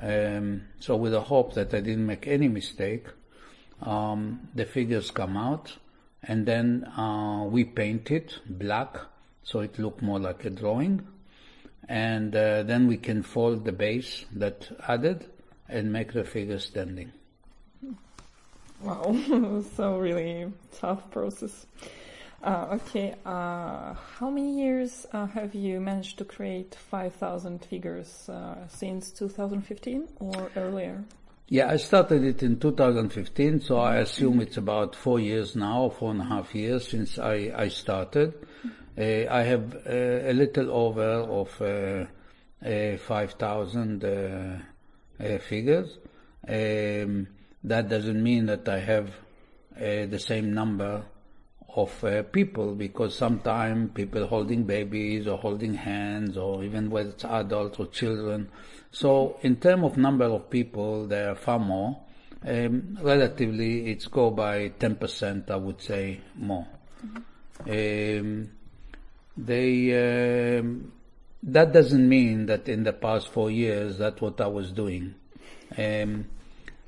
Um, 0.00 0.62
so 0.80 0.96
with 0.96 1.12
the 1.12 1.20
hope 1.20 1.54
that 1.54 1.72
I 1.74 1.80
didn't 1.80 2.06
make 2.06 2.26
any 2.26 2.48
mistake, 2.48 3.06
um, 3.82 4.48
the 4.54 4.64
figures 4.64 5.10
come 5.10 5.36
out, 5.36 5.76
and 6.22 6.46
then 6.46 6.84
uh, 6.84 7.44
we 7.48 7.64
paint 7.64 8.10
it 8.10 8.38
black 8.46 8.96
so 9.42 9.60
it 9.60 9.78
looked 9.78 10.00
more 10.02 10.18
like 10.18 10.44
a 10.46 10.50
drawing, 10.50 11.06
and 11.88 12.34
uh, 12.34 12.62
then 12.62 12.86
we 12.86 12.96
can 12.96 13.22
fold 13.22 13.64
the 13.64 13.72
base 13.72 14.24
that 14.32 14.70
added 14.88 15.26
and 15.68 15.92
make 15.92 16.12
the 16.12 16.24
figure 16.24 16.58
standing. 16.58 17.12
Wow, 18.80 19.16
so 19.76 19.98
really 19.98 20.52
tough 20.78 21.10
process. 21.10 21.66
Uh, 22.42 22.66
okay, 22.72 23.14
uh, 23.24 23.94
how 24.18 24.28
many 24.28 24.60
years 24.60 25.06
uh, 25.12 25.26
have 25.26 25.54
you 25.54 25.80
managed 25.80 26.18
to 26.18 26.24
create 26.26 26.74
5,000 26.74 27.64
figures 27.64 28.28
uh, 28.28 28.68
since 28.68 29.10
2015 29.12 30.08
or 30.20 30.50
earlier? 30.54 31.02
Yeah, 31.48 31.70
I 31.70 31.76
started 31.76 32.22
it 32.22 32.42
in 32.42 32.58
2015, 32.58 33.60
so 33.60 33.78
I 33.78 33.96
assume 33.96 34.40
it's 34.40 34.58
about 34.58 34.94
four 34.94 35.20
years 35.20 35.56
now, 35.56 35.90
four 35.98 36.10
and 36.10 36.20
a 36.20 36.24
half 36.24 36.54
years 36.54 36.88
since 36.88 37.18
I, 37.18 37.52
I 37.56 37.68
started. 37.68 38.34
Uh, 38.96 39.26
I 39.28 39.42
have 39.42 39.74
uh, 39.74 40.30
a 40.30 40.32
little 40.32 40.70
over 40.70 41.02
of 41.40 41.50
5,000 43.00 44.62
figures. 45.40 45.98
Um, 46.46 47.26
that 47.64 47.88
doesn't 47.88 48.22
mean 48.22 48.46
that 48.46 48.68
I 48.68 48.78
have 48.78 49.10
the 49.76 50.18
same 50.18 50.52
number 50.54 51.04
of 51.76 52.04
uh, 52.04 52.22
people 52.22 52.74
because 52.74 53.16
sometimes 53.16 53.90
people 53.94 54.26
holding 54.26 54.64
babies 54.64 55.26
or 55.26 55.38
holding 55.38 55.74
hands 55.74 56.36
or 56.36 56.62
even 56.62 56.88
whether 56.88 57.10
it's 57.10 57.24
adults 57.24 57.80
or 57.80 57.86
children. 57.86 58.48
So 58.92 59.38
in 59.42 59.56
terms 59.56 59.84
of 59.84 59.96
number 59.96 60.26
of 60.26 60.50
people, 60.50 61.06
there 61.06 61.30
are 61.30 61.34
far 61.34 61.58
more. 61.58 62.00
Um, 62.46 62.98
relatively, 63.02 63.90
it's 63.90 64.06
go 64.06 64.30
by 64.30 64.68
10%, 64.68 65.50
I 65.50 65.56
would 65.56 65.80
say, 65.80 66.20
more. 66.36 66.66
Mm-hmm. 67.04 68.26
Um, 68.28 68.50
they, 69.36 70.58
um, 70.58 70.92
that 71.42 71.72
doesn't 71.72 72.08
mean 72.08 72.46
that 72.46 72.68
in 72.68 72.84
the 72.84 72.92
past 72.92 73.28
four 73.28 73.50
years, 73.50 73.98
that's 73.98 74.20
what 74.20 74.40
I 74.40 74.46
was 74.46 74.72
doing. 74.72 75.14
Um, 75.76 76.26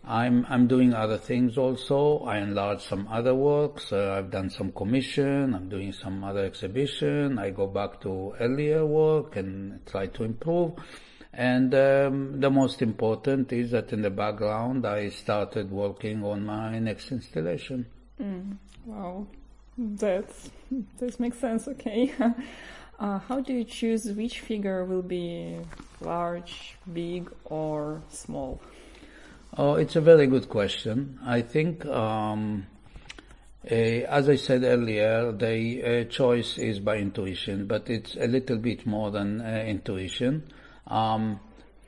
I'm 0.09 0.47
I'm 0.49 0.69
doing 0.69 0.95
other 0.95 1.19
things 1.19 1.59
also. 1.59 2.21
I 2.21 2.39
enlarge 2.39 2.81
some 2.83 3.09
other 3.11 3.35
works. 3.35 3.93
Uh, 3.93 4.15
I've 4.17 4.31
done 4.31 4.51
some 4.51 4.71
commission. 4.71 5.53
I'm 5.53 5.69
doing 5.69 5.93
some 5.93 6.23
other 6.23 6.45
exhibition. 6.45 7.41
I 7.41 7.51
go 7.51 7.67
back 7.67 8.01
to 8.03 8.35
earlier 8.39 8.87
work 8.87 9.35
and 9.35 9.85
try 9.85 10.07
to 10.07 10.23
improve. 10.23 10.75
And 11.33 11.75
um, 11.75 12.41
the 12.41 12.51
most 12.51 12.83
important 12.83 13.53
is 13.53 13.73
that 13.73 13.93
in 13.93 14.03
the 14.03 14.11
background, 14.11 14.87
I 14.87 15.09
started 15.09 15.73
working 15.73 16.23
on 16.23 16.47
my 16.47 16.79
next 16.79 17.11
installation. 17.11 17.87
Mm, 18.23 18.57
wow, 18.87 19.27
that's 19.79 20.51
this 20.99 21.21
makes 21.21 21.39
sense. 21.39 21.69
Okay. 21.69 22.13
Uh, 22.99 23.19
how 23.19 23.41
do 23.41 23.53
you 23.53 23.65
choose 23.65 24.07
which 24.13 24.41
figure 24.41 24.83
will 24.85 25.03
be 25.03 25.59
large, 26.01 26.79
big, 26.95 27.31
or 27.45 28.01
small? 28.09 28.59
Oh, 29.59 29.75
it's 29.75 29.97
a 29.97 30.01
very 30.01 30.27
good 30.27 30.49
question. 30.49 31.19
I 31.23 31.43
think, 31.43 31.85
um, 31.85 32.67
uh, 33.71 33.75
as 33.75 34.31
I 34.31 34.37
said 34.37 34.63
earlier, 34.65 35.31
the 35.33 35.85
uh, 35.85 36.05
choice 36.11 36.57
is 36.57 36.81
by 36.81 36.97
intuition, 36.97 37.67
but 37.67 37.91
it's 37.91 38.17
a 38.17 38.27
little 38.27 38.57
bit 38.57 38.87
more 38.87 39.11
than 39.11 39.43
uh, 39.43 39.65
intuition. 39.67 40.45
Um, 40.87 41.41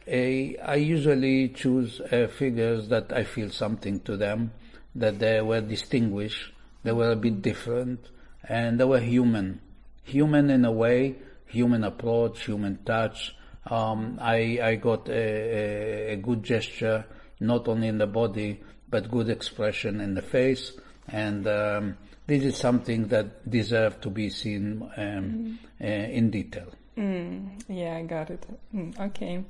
I 0.07 0.77
usually 0.79 1.49
choose 1.49 2.01
uh, 2.01 2.29
figures 2.29 2.89
that 2.89 3.13
I 3.13 3.25
feel 3.25 3.51
something 3.51 4.01
to 4.01 4.17
them, 4.17 4.53
that 4.95 5.19
they 5.19 5.41
were 5.41 5.61
distinguished, 5.61 6.53
they 6.83 6.93
were 6.93 7.11
a 7.11 7.17
bit 7.17 7.43
different, 7.43 8.09
and 8.49 8.79
they 8.79 8.85
were 8.85 9.01
human. 9.01 9.61
Human 10.05 10.51
in 10.51 10.65
a 10.65 10.73
way, 10.73 11.17
human 11.47 11.85
approach, 11.85 12.45
human 12.45 12.79
touch. 12.85 13.35
Um, 13.67 14.19
I, 14.21 14.59
I 14.63 14.75
got 14.77 15.09
a, 15.09 15.13
a, 15.13 16.13
a, 16.13 16.17
good 16.17 16.43
gesture, 16.43 17.05
not 17.41 17.69
only 17.69 17.89
in 17.89 17.99
the 17.99 18.07
body, 18.07 18.63
but 18.89 19.11
good 19.11 19.29
expression 19.29 20.01
in 20.01 20.15
the 20.15 20.23
face. 20.23 20.73
And 21.09 21.47
um, 21.47 21.99
this 22.27 22.45
is 22.45 22.57
something 22.57 23.09
that 23.09 23.51
deserves 23.51 23.97
to 24.03 24.11
be 24.11 24.31
seen 24.31 24.83
um, 24.83 24.89
mm. 25.01 25.57
uh, 25.81 26.13
in 26.13 26.31
detail. 26.31 26.69
Mm, 26.97 27.63
yeah, 27.69 27.97
I 27.97 28.03
got 28.03 28.31
it. 28.31 28.47
Mm, 28.75 28.99
okay. 28.99 29.45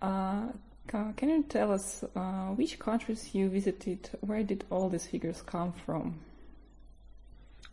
Uh, 0.00 0.48
can 0.88 1.28
you 1.28 1.42
tell 1.42 1.72
us 1.72 2.02
uh, 2.16 2.46
which 2.48 2.78
countries 2.78 3.34
you 3.34 3.50
visited? 3.50 4.08
Where 4.20 4.42
did 4.42 4.64
all 4.70 4.88
these 4.88 5.06
figures 5.06 5.42
come 5.42 5.74
from? 5.84 6.18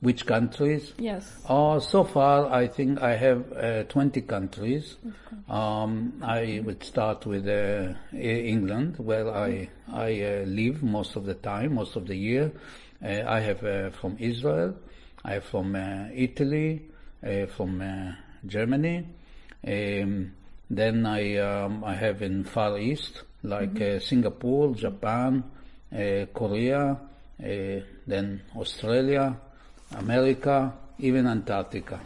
Which 0.05 0.25
countries? 0.25 0.93
Yes. 0.99 1.23
Uh, 1.49 1.79
so 1.79 2.03
far, 2.03 2.51
I 2.51 2.67
think 2.67 3.01
I 3.01 3.15
have 3.15 3.51
uh, 3.53 3.83
20 3.83 4.21
countries. 4.21 4.97
Um, 5.49 6.21
I 6.21 6.61
would 6.63 6.83
start 6.83 7.25
with 7.25 7.47
uh, 7.47 7.93
England, 8.15 8.97
where 8.99 9.27
I 9.29 9.69
I 9.91 10.21
uh, 10.21 10.45
live 10.45 10.83
most 10.83 11.15
of 11.15 11.25
the 11.25 11.33
time, 11.33 11.73
most 11.73 11.95
of 11.95 12.05
the 12.05 12.15
year. 12.15 12.51
Uh, 13.03 13.23
I 13.27 13.39
have 13.39 13.63
uh, 13.63 13.89
from 13.89 14.17
Israel, 14.19 14.75
I 15.23 15.33
have 15.33 15.45
from 15.45 15.75
Italy, 15.75 16.83
from 17.55 17.71
Germany. 18.45 19.07
Um, 19.67 20.33
then 20.69 21.05
I 21.05 21.37
um, 21.37 21.83
I 21.83 21.95
have 21.95 22.21
in 22.21 22.43
Far 22.43 22.77
East 22.77 23.23
like 23.45 23.73
mm-hmm. 23.73 23.97
uh, 23.97 23.99
Singapore, 23.99 24.75
Japan, 24.75 25.43
uh, 25.93 26.25
Korea, 26.33 26.91
uh, 26.91 27.79
then 28.07 28.41
Australia, 28.55 29.37
America, 29.91 30.73
even 30.99 31.27
Antarctica, 31.27 31.99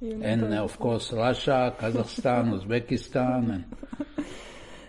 even 0.00 0.22
and 0.22 0.44
Antarctica. 0.44 0.62
of 0.62 0.78
course 0.78 1.12
Russia, 1.12 1.74
Kazakhstan, 1.78 2.52
Uzbekistan, 2.60 3.54
and. 3.54 3.64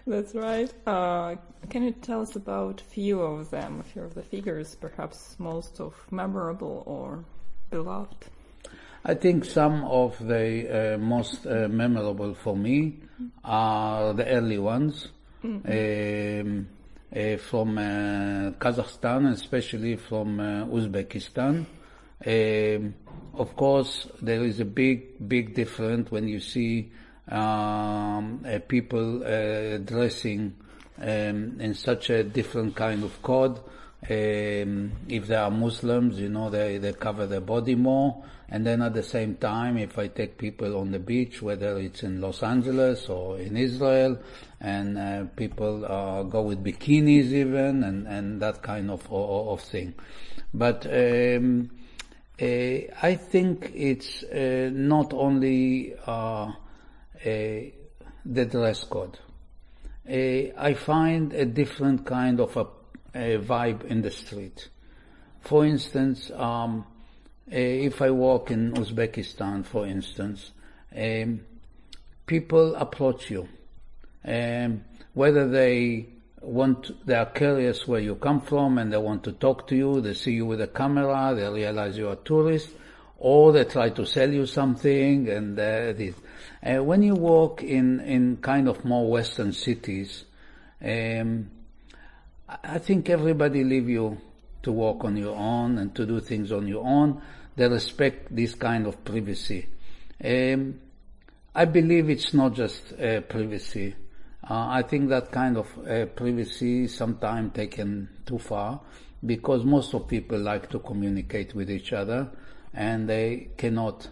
That's 0.06 0.36
right. 0.36 0.72
Uh, 0.86 1.36
can 1.70 1.84
you 1.84 1.92
tell 1.92 2.22
us 2.22 2.36
about 2.36 2.82
a 2.82 2.84
few 2.84 3.22
of 3.22 3.50
them, 3.50 3.80
a 3.80 3.84
few 3.84 4.02
of 4.02 4.16
the 4.16 4.24
figures, 4.24 4.76
perhaps 4.76 5.38
most 5.40 5.80
of 5.80 5.96
memorable 6.12 6.84
or 6.86 7.24
beloved? 7.70 8.26
I 9.06 9.14
think 9.16 9.46
some 9.46 9.84
of 9.86 10.18
the 10.20 10.96
uh, 10.96 10.98
most 10.98 11.46
uh, 11.46 11.68
memorable 11.70 12.34
for 12.34 12.56
me 12.56 13.00
are 13.44 14.14
the 14.14 14.26
early 14.28 14.58
ones 14.58 15.08
mm-hmm. 15.44 16.48
um, 16.48 16.68
uh, 17.16 17.38
from 17.38 17.78
uh, 17.78 18.52
Kazakhstan, 18.60 19.32
especially 19.32 19.96
from 19.96 20.40
uh, 20.40 20.66
Uzbekistan. 20.66 21.66
Um, 22.26 22.96
of 23.36 23.56
course, 23.56 24.08
there 24.22 24.44
is 24.44 24.60
a 24.60 24.66
big, 24.66 25.28
big 25.28 25.56
difference 25.56 26.12
when 26.12 26.28
you 26.28 26.40
see 26.40 26.92
um, 27.28 28.46
uh, 28.46 28.60
people 28.68 29.20
dressing 29.84 30.56
um, 31.02 31.60
in 31.60 31.74
such 31.74 32.10
a 32.10 32.24
different 32.24 32.76
kind 32.76 33.04
of 33.04 33.22
code. 33.22 33.60
Um, 34.10 34.92
if 35.08 35.28
they 35.28 35.36
are 35.36 35.50
Muslims, 35.50 36.20
you 36.20 36.30
know, 36.30 36.50
they, 36.50 36.78
they 36.78 36.94
cover 36.94 37.26
their 37.26 37.42
body 37.42 37.76
more. 37.76 38.24
And 38.50 38.68
then 38.68 38.82
at 38.82 38.94
the 38.94 39.02
same 39.02 39.36
time, 39.38 39.78
if 39.78 39.98
I 39.98 40.08
take 40.08 40.38
people 40.38 40.78
on 40.78 40.92
the 40.92 41.00
beach, 41.00 41.42
whether 41.42 41.80
it's 41.80 42.04
in 42.04 42.22
Los 42.22 42.44
Angeles 42.44 43.10
or 43.10 43.40
in 43.40 43.58
Israel, 43.58 44.20
and 44.60 44.98
uh, 44.98 45.24
people 45.36 45.86
uh, 45.86 46.24
go 46.24 46.44
with 46.44 46.64
bikinis 46.64 47.32
even, 47.32 47.84
and, 47.84 48.06
and 48.06 48.42
that 48.42 48.62
kind 48.62 48.92
of, 48.92 49.06
of, 49.12 49.48
of 49.48 49.62
thing. 49.62 49.96
But 50.54 50.86
um, 50.86 51.72
uh, 52.42 52.46
I 53.02 53.16
think 53.16 53.72
it's 53.76 54.24
uh, 54.24 54.70
not 54.74 55.14
only 55.14 55.94
uh, 56.06 56.52
the 57.24 58.46
dress 58.46 58.84
code. 58.84 59.20
I 60.06 60.76
find 60.78 61.34
a 61.34 61.46
different 61.46 62.06
kind 62.06 62.40
of 62.42 62.58
a 62.58 62.68
a 63.14 63.38
vibe 63.38 63.84
in 63.86 64.02
the 64.02 64.12
street. 64.12 64.70
For 65.42 65.66
instance, 65.66 66.32
um, 66.32 66.86
if 67.48 68.02
I 68.02 68.10
walk 68.10 68.52
in 68.52 68.74
Uzbekistan, 68.74 69.66
for 69.66 69.86
instance, 69.86 70.52
um, 70.96 71.42
people 72.26 72.76
approach 72.76 73.30
you, 73.30 73.48
um, 74.26 74.84
whether 75.14 75.48
they 75.48 76.08
want, 76.44 77.06
they 77.06 77.16
are 77.16 77.26
curious 77.26 77.88
where 77.88 78.00
you 78.00 78.16
come 78.16 78.42
from 78.42 78.78
and 78.78 78.92
they 78.92 78.98
want 78.98 79.24
to 79.24 79.32
talk 79.32 79.68
to 79.68 79.76
you, 79.76 80.02
they 80.02 80.14
see 80.14 80.34
you 80.34 80.46
with 80.46 80.62
a 80.62 80.68
camera, 80.68 81.34
they 81.36 81.48
realize 81.50 81.98
you 81.98 82.10
are 82.10 82.14
a 82.14 82.18
tourist, 82.18 82.70
or 83.18 83.52
they 83.52 83.64
try 83.64 83.90
to 83.90 84.06
sell 84.06 84.32
you 84.32 84.46
something 84.46 85.30
and 85.30 85.58
uh, 85.58 85.94
this. 85.94 86.16
Uh, 86.62 86.84
when 86.84 87.02
you 87.02 87.16
walk 87.16 87.64
in, 87.64 88.00
in 88.02 88.38
kind 88.38 88.68
of 88.68 88.84
more 88.84 89.10
western 89.10 89.54
cities, 89.54 90.26
um, 90.84 91.50
I 92.64 92.78
think 92.80 93.10
everybody 93.10 93.64
leave 93.64 93.90
you 93.90 94.18
to 94.64 94.72
walk 94.72 95.06
on 95.06 95.18
your 95.18 95.36
own 95.36 95.78
and 95.78 95.96
to 95.96 96.06
do 96.06 96.20
things 96.20 96.52
on 96.52 96.68
your 96.68 96.86
own. 96.86 97.22
They 97.56 97.68
respect 97.68 98.36
this 98.36 98.56
kind 98.56 98.88
of 98.88 99.04
privacy. 99.06 99.68
Um, 100.24 100.80
I 101.56 101.66
believe 101.66 102.10
it's 102.10 102.34
not 102.34 102.54
just 102.54 102.94
uh, 102.94 103.22
privacy. 103.22 103.96
Uh, 104.50 104.68
I 104.70 104.82
think 104.82 105.10
that 105.10 105.32
kind 105.32 105.58
of 105.58 105.68
uh, 105.88 106.06
privacy 106.08 106.88
sometimes 106.88 107.54
taken 107.54 108.10
too 108.26 108.40
far 108.40 108.82
because 109.26 109.64
most 109.64 109.94
of 109.94 110.08
people 110.08 110.38
like 110.38 110.70
to 110.72 110.80
communicate 110.80 111.56
with 111.56 111.72
each 111.72 111.94
other 111.94 112.30
and 112.74 113.08
they 113.08 113.50
cannot 113.56 114.10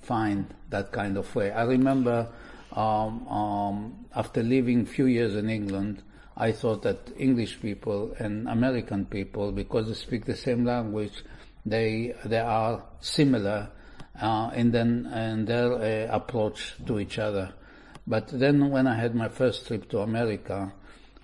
find 0.00 0.54
that 0.70 0.90
kind 0.90 1.18
of 1.18 1.34
way. 1.34 1.50
I 1.50 1.64
remember 1.64 2.28
um, 2.72 3.28
um, 3.28 4.06
after 4.14 4.42
living 4.42 4.82
a 4.82 4.86
few 4.86 5.06
years 5.06 5.34
in 5.36 5.50
England, 5.50 6.02
I 6.36 6.52
thought 6.52 6.82
that 6.82 7.12
English 7.18 7.60
people 7.60 8.14
and 8.18 8.48
American 8.48 9.04
people, 9.04 9.52
because 9.52 9.88
they 9.88 9.94
speak 9.94 10.24
the 10.24 10.36
same 10.36 10.64
language, 10.64 11.22
they 11.66 12.14
they 12.24 12.40
are 12.40 12.82
similar 13.00 13.68
uh, 14.20 14.50
in, 14.54 14.70
then, 14.70 15.06
in 15.06 15.44
their 15.44 15.72
uh, 15.74 16.16
approach 16.16 16.74
to 16.86 16.98
each 16.98 17.18
other. 17.18 17.52
But 18.06 18.28
then 18.28 18.70
when 18.70 18.86
I 18.86 18.94
had 18.94 19.14
my 19.14 19.28
first 19.28 19.66
trip 19.66 19.88
to 19.90 20.00
America, 20.00 20.72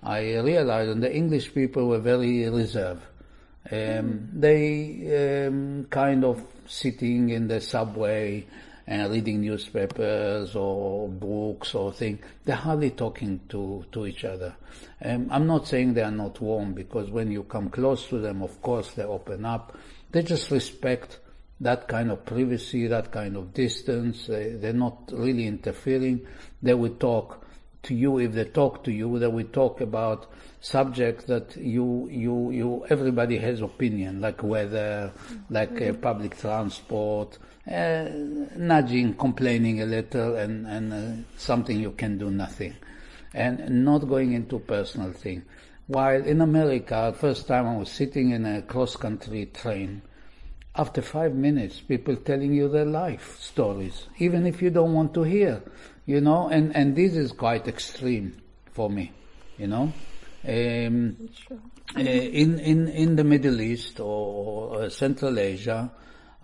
I 0.01 0.37
realized 0.37 0.91
that 0.91 1.01
the 1.01 1.13
English 1.13 1.53
people 1.53 1.87
were 1.87 1.99
very 1.99 2.49
reserved. 2.49 3.03
Um, 3.69 4.29
they 4.33 5.45
um, 5.47 5.85
kind 5.89 6.23
of 6.23 6.41
sitting 6.65 7.29
in 7.29 7.47
the 7.47 7.59
subway 7.59 8.45
and 8.87 9.11
reading 9.11 9.41
newspapers 9.41 10.55
or 10.55 11.09
books 11.09 11.75
or 11.75 11.91
things. 11.91 12.19
They're 12.45 12.55
hardly 12.55 12.91
talking 12.91 13.41
to, 13.49 13.85
to 13.91 14.07
each 14.07 14.23
other. 14.23 14.55
Um, 15.03 15.27
I'm 15.29 15.45
not 15.45 15.67
saying 15.67 15.93
they 15.93 16.01
are 16.01 16.09
not 16.09 16.41
warm 16.41 16.73
because 16.73 17.11
when 17.11 17.29
you 17.29 17.43
come 17.43 17.69
close 17.69 18.07
to 18.07 18.17
them, 18.17 18.41
of 18.41 18.61
course 18.61 18.91
they 18.93 19.03
open 19.03 19.45
up. 19.45 19.77
They 20.11 20.23
just 20.23 20.49
respect 20.49 21.19
that 21.61 21.87
kind 21.87 22.11
of 22.11 22.25
privacy, 22.25 22.87
that 22.87 23.11
kind 23.11 23.35
of 23.35 23.53
distance. 23.53 24.27
They, 24.27 24.51
they're 24.51 24.73
not 24.73 25.11
really 25.11 25.45
interfering. 25.45 26.25
They 26.61 26.73
will 26.73 26.95
talk 26.95 27.45
to 27.83 27.93
you. 27.93 28.19
If 28.19 28.33
they 28.33 28.45
talk 28.45 28.83
to 28.85 28.91
you, 28.91 29.19
they 29.19 29.27
will 29.27 29.47
talk 29.47 29.81
about 29.81 30.27
subjects 30.61 31.25
that 31.25 31.55
you, 31.55 32.09
you, 32.11 32.51
you, 32.51 32.85
everybody 32.89 33.37
has 33.37 33.61
opinion, 33.61 34.21
like 34.21 34.43
weather, 34.43 35.11
like 35.49 35.81
uh, 35.81 35.93
public 35.93 36.37
transport, 36.37 37.37
uh, 37.69 38.05
nudging, 38.55 39.13
complaining 39.13 39.81
a 39.81 39.85
little, 39.85 40.35
and, 40.35 40.67
and 40.67 40.93
uh, 40.93 41.23
something 41.37 41.79
you 41.79 41.91
can 41.91 42.17
do 42.17 42.29
nothing, 42.29 42.75
and 43.33 43.85
not 43.85 43.99
going 43.99 44.33
into 44.33 44.59
personal 44.59 45.13
thing. 45.13 45.43
While 45.87 46.23
in 46.23 46.41
America, 46.41 47.15
first 47.17 47.47
time 47.47 47.65
I 47.65 47.77
was 47.77 47.89
sitting 47.89 48.31
in 48.31 48.45
a 48.45 48.61
cross-country 48.61 49.47
train, 49.47 50.01
after 50.75 51.01
five 51.01 51.33
minutes, 51.33 51.79
people 51.81 52.15
telling 52.15 52.53
you 52.53 52.69
their 52.69 52.85
life 52.85 53.37
stories, 53.39 54.07
even 54.17 54.45
if 54.45 54.61
you 54.61 54.69
don't 54.69 54.93
want 54.93 55.13
to 55.15 55.23
hear, 55.23 55.61
you 56.05 56.21
know, 56.21 56.47
and, 56.49 56.75
and 56.75 56.95
this 56.95 57.15
is 57.15 57.31
quite 57.31 57.67
extreme 57.67 58.37
for 58.71 58.89
me, 58.89 59.11
you 59.57 59.67
know. 59.67 59.91
Um, 60.47 61.29
uh, 61.95 61.99
in, 61.99 62.59
in, 62.59 62.87
in 62.87 63.15
the 63.15 63.23
Middle 63.23 63.59
East 63.59 63.99
or, 63.99 64.83
or 64.83 64.89
Central 64.89 65.37
Asia, 65.37 65.91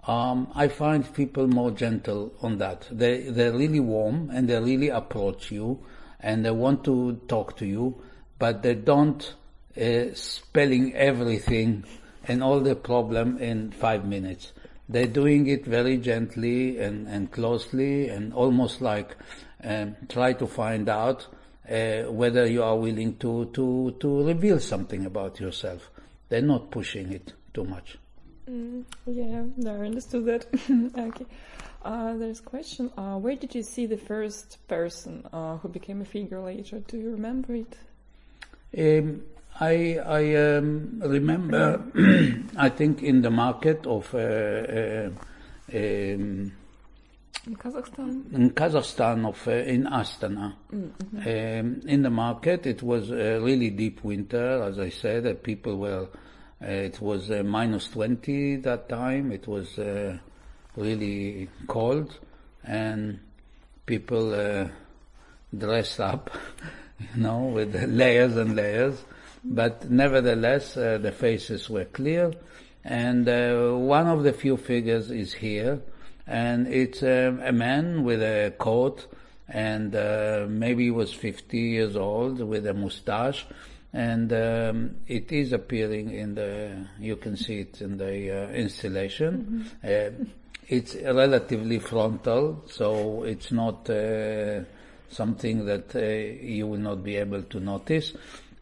um, 0.07 0.51
I 0.53 0.67
find 0.67 1.11
people 1.13 1.47
more 1.47 1.71
gentle 1.71 2.33
on 2.41 2.57
that. 2.59 2.87
They 2.91 3.29
they're 3.29 3.53
really 3.53 3.79
warm 3.79 4.29
and 4.31 4.47
they 4.47 4.59
really 4.59 4.89
approach 4.89 5.51
you 5.51 5.83
and 6.19 6.45
they 6.45 6.51
want 6.51 6.83
to 6.85 7.21
talk 7.27 7.57
to 7.57 7.65
you, 7.65 8.03
but 8.37 8.61
they 8.61 8.75
don't 8.75 9.33
uh, 9.79 10.13
spelling 10.13 10.93
everything 10.93 11.85
and 12.27 12.43
all 12.43 12.59
the 12.59 12.75
problem 12.75 13.37
in 13.37 13.71
five 13.71 14.05
minutes. 14.05 14.51
They're 14.87 15.07
doing 15.07 15.47
it 15.47 15.65
very 15.65 15.97
gently 15.97 16.79
and, 16.79 17.07
and 17.07 17.31
closely 17.31 18.09
and 18.09 18.33
almost 18.33 18.81
like 18.81 19.15
um, 19.63 19.95
try 20.09 20.33
to 20.33 20.45
find 20.45 20.89
out 20.89 21.27
uh, 21.69 22.03
whether 22.03 22.45
you 22.45 22.61
are 22.63 22.77
willing 22.77 23.17
to, 23.17 23.45
to, 23.53 23.95
to 23.99 24.23
reveal 24.23 24.59
something 24.59 25.05
about 25.05 25.39
yourself. 25.39 25.89
They're 26.29 26.41
not 26.41 26.69
pushing 26.69 27.11
it 27.11 27.33
too 27.53 27.63
much. 27.63 27.97
Mm, 28.49 28.83
yeah, 29.07 29.43
no, 29.57 29.81
I 29.81 29.85
understood 29.85 30.25
that. 30.25 30.45
okay. 30.97 31.25
Uh, 31.83 32.15
there's 32.15 32.39
a 32.39 32.43
question. 32.43 32.91
Uh, 32.97 33.17
where 33.17 33.35
did 33.35 33.55
you 33.55 33.63
see 33.63 33.85
the 33.85 33.97
first 33.97 34.57
person 34.67 35.25
uh, 35.33 35.57
who 35.57 35.69
became 35.69 36.01
a 36.01 36.05
figure 36.05 36.41
later? 36.41 36.79
Do 36.79 36.97
you 36.97 37.11
remember 37.11 37.55
it? 37.55 37.77
Um, 38.77 39.23
I, 39.59 39.99
I 40.05 40.35
um, 40.35 41.01
remember, 41.03 41.81
I 42.57 42.69
think, 42.69 43.01
in 43.01 43.21
the 43.21 43.31
market 43.31 43.85
of 43.87 44.13
uh, 44.13 44.17
uh, 44.17 45.09
um, 45.73 46.51
in 47.47 47.55
Kazakhstan? 47.57 48.33
In 48.33 48.49
Kazakhstan, 48.51 49.27
of 49.27 49.47
uh, 49.47 49.51
in 49.51 49.83
Astana. 49.85 50.55
Mm-hmm. 50.73 51.17
Um, 51.19 51.81
in 51.87 52.01
the 52.01 52.09
market, 52.09 52.65
it 52.65 52.81
was 52.81 53.11
a 53.11 53.39
really 53.39 53.69
deep 53.69 54.03
winter, 54.03 54.63
as 54.63 54.79
I 54.79 54.89
said. 54.89 55.27
Uh, 55.27 55.35
people 55.35 55.77
were, 55.77 56.07
uh, 56.61 56.65
it 56.65 56.99
was 56.99 57.29
uh, 57.29 57.43
minus 57.43 57.87
20 57.89 58.57
that 58.57 58.89
time. 58.89 59.31
It 59.31 59.47
was 59.47 59.77
uh, 59.77 60.17
really 60.75 61.47
cold, 61.67 62.17
and 62.63 63.19
people 63.85 64.33
uh, 64.33 64.67
dressed 65.55 65.99
up, 65.99 66.31
you 67.15 67.21
know, 67.21 67.41
with 67.41 67.75
layers 67.75 68.37
and 68.37 68.55
layers. 68.55 68.97
But 69.47 69.89
nevertheless, 69.89 70.73
the 70.73 71.13
faces 71.15 71.69
were 71.69 71.85
clear, 71.85 72.33
and 72.83 73.25
one 73.87 74.07
of 74.07 74.23
the 74.23 74.33
few 74.33 74.57
figures 74.57 75.11
is 75.11 75.33
here. 75.33 75.81
And 76.27 76.67
it's 76.67 77.03
um, 77.03 77.39
a 77.43 77.51
man 77.51 78.03
with 78.03 78.21
a 78.21 78.53
coat 78.57 79.05
and 79.47 79.95
uh, 79.95 80.45
maybe 80.49 80.85
he 80.85 80.91
was 80.91 81.13
50 81.13 81.57
years 81.57 81.95
old 81.95 82.39
with 82.39 82.65
a 82.65 82.73
mustache. 82.73 83.45
And 83.93 84.33
um, 84.33 84.95
it 85.07 85.31
is 85.31 85.53
appearing 85.53 86.11
in 86.11 86.35
the 86.35 86.87
you 86.99 87.15
can 87.15 87.37
see 87.37 87.61
it 87.61 87.81
in 87.81 87.97
the 87.97 88.31
uh, 88.31 88.49
installation. 88.49 89.69
Mm-hmm. 89.83 90.23
uh, 90.23 90.25
it's 90.67 90.95
relatively 90.95 91.77
frontal 91.77 92.63
so 92.67 93.21
it's 93.21 93.51
not 93.51 93.87
uh, 93.87 94.61
something 95.09 95.63
that 95.63 95.95
uh, 95.95 95.99
you 96.43 96.65
will 96.65 96.79
not 96.79 97.03
be 97.03 97.17
able 97.17 97.43
to 97.43 97.59
notice 97.59 98.13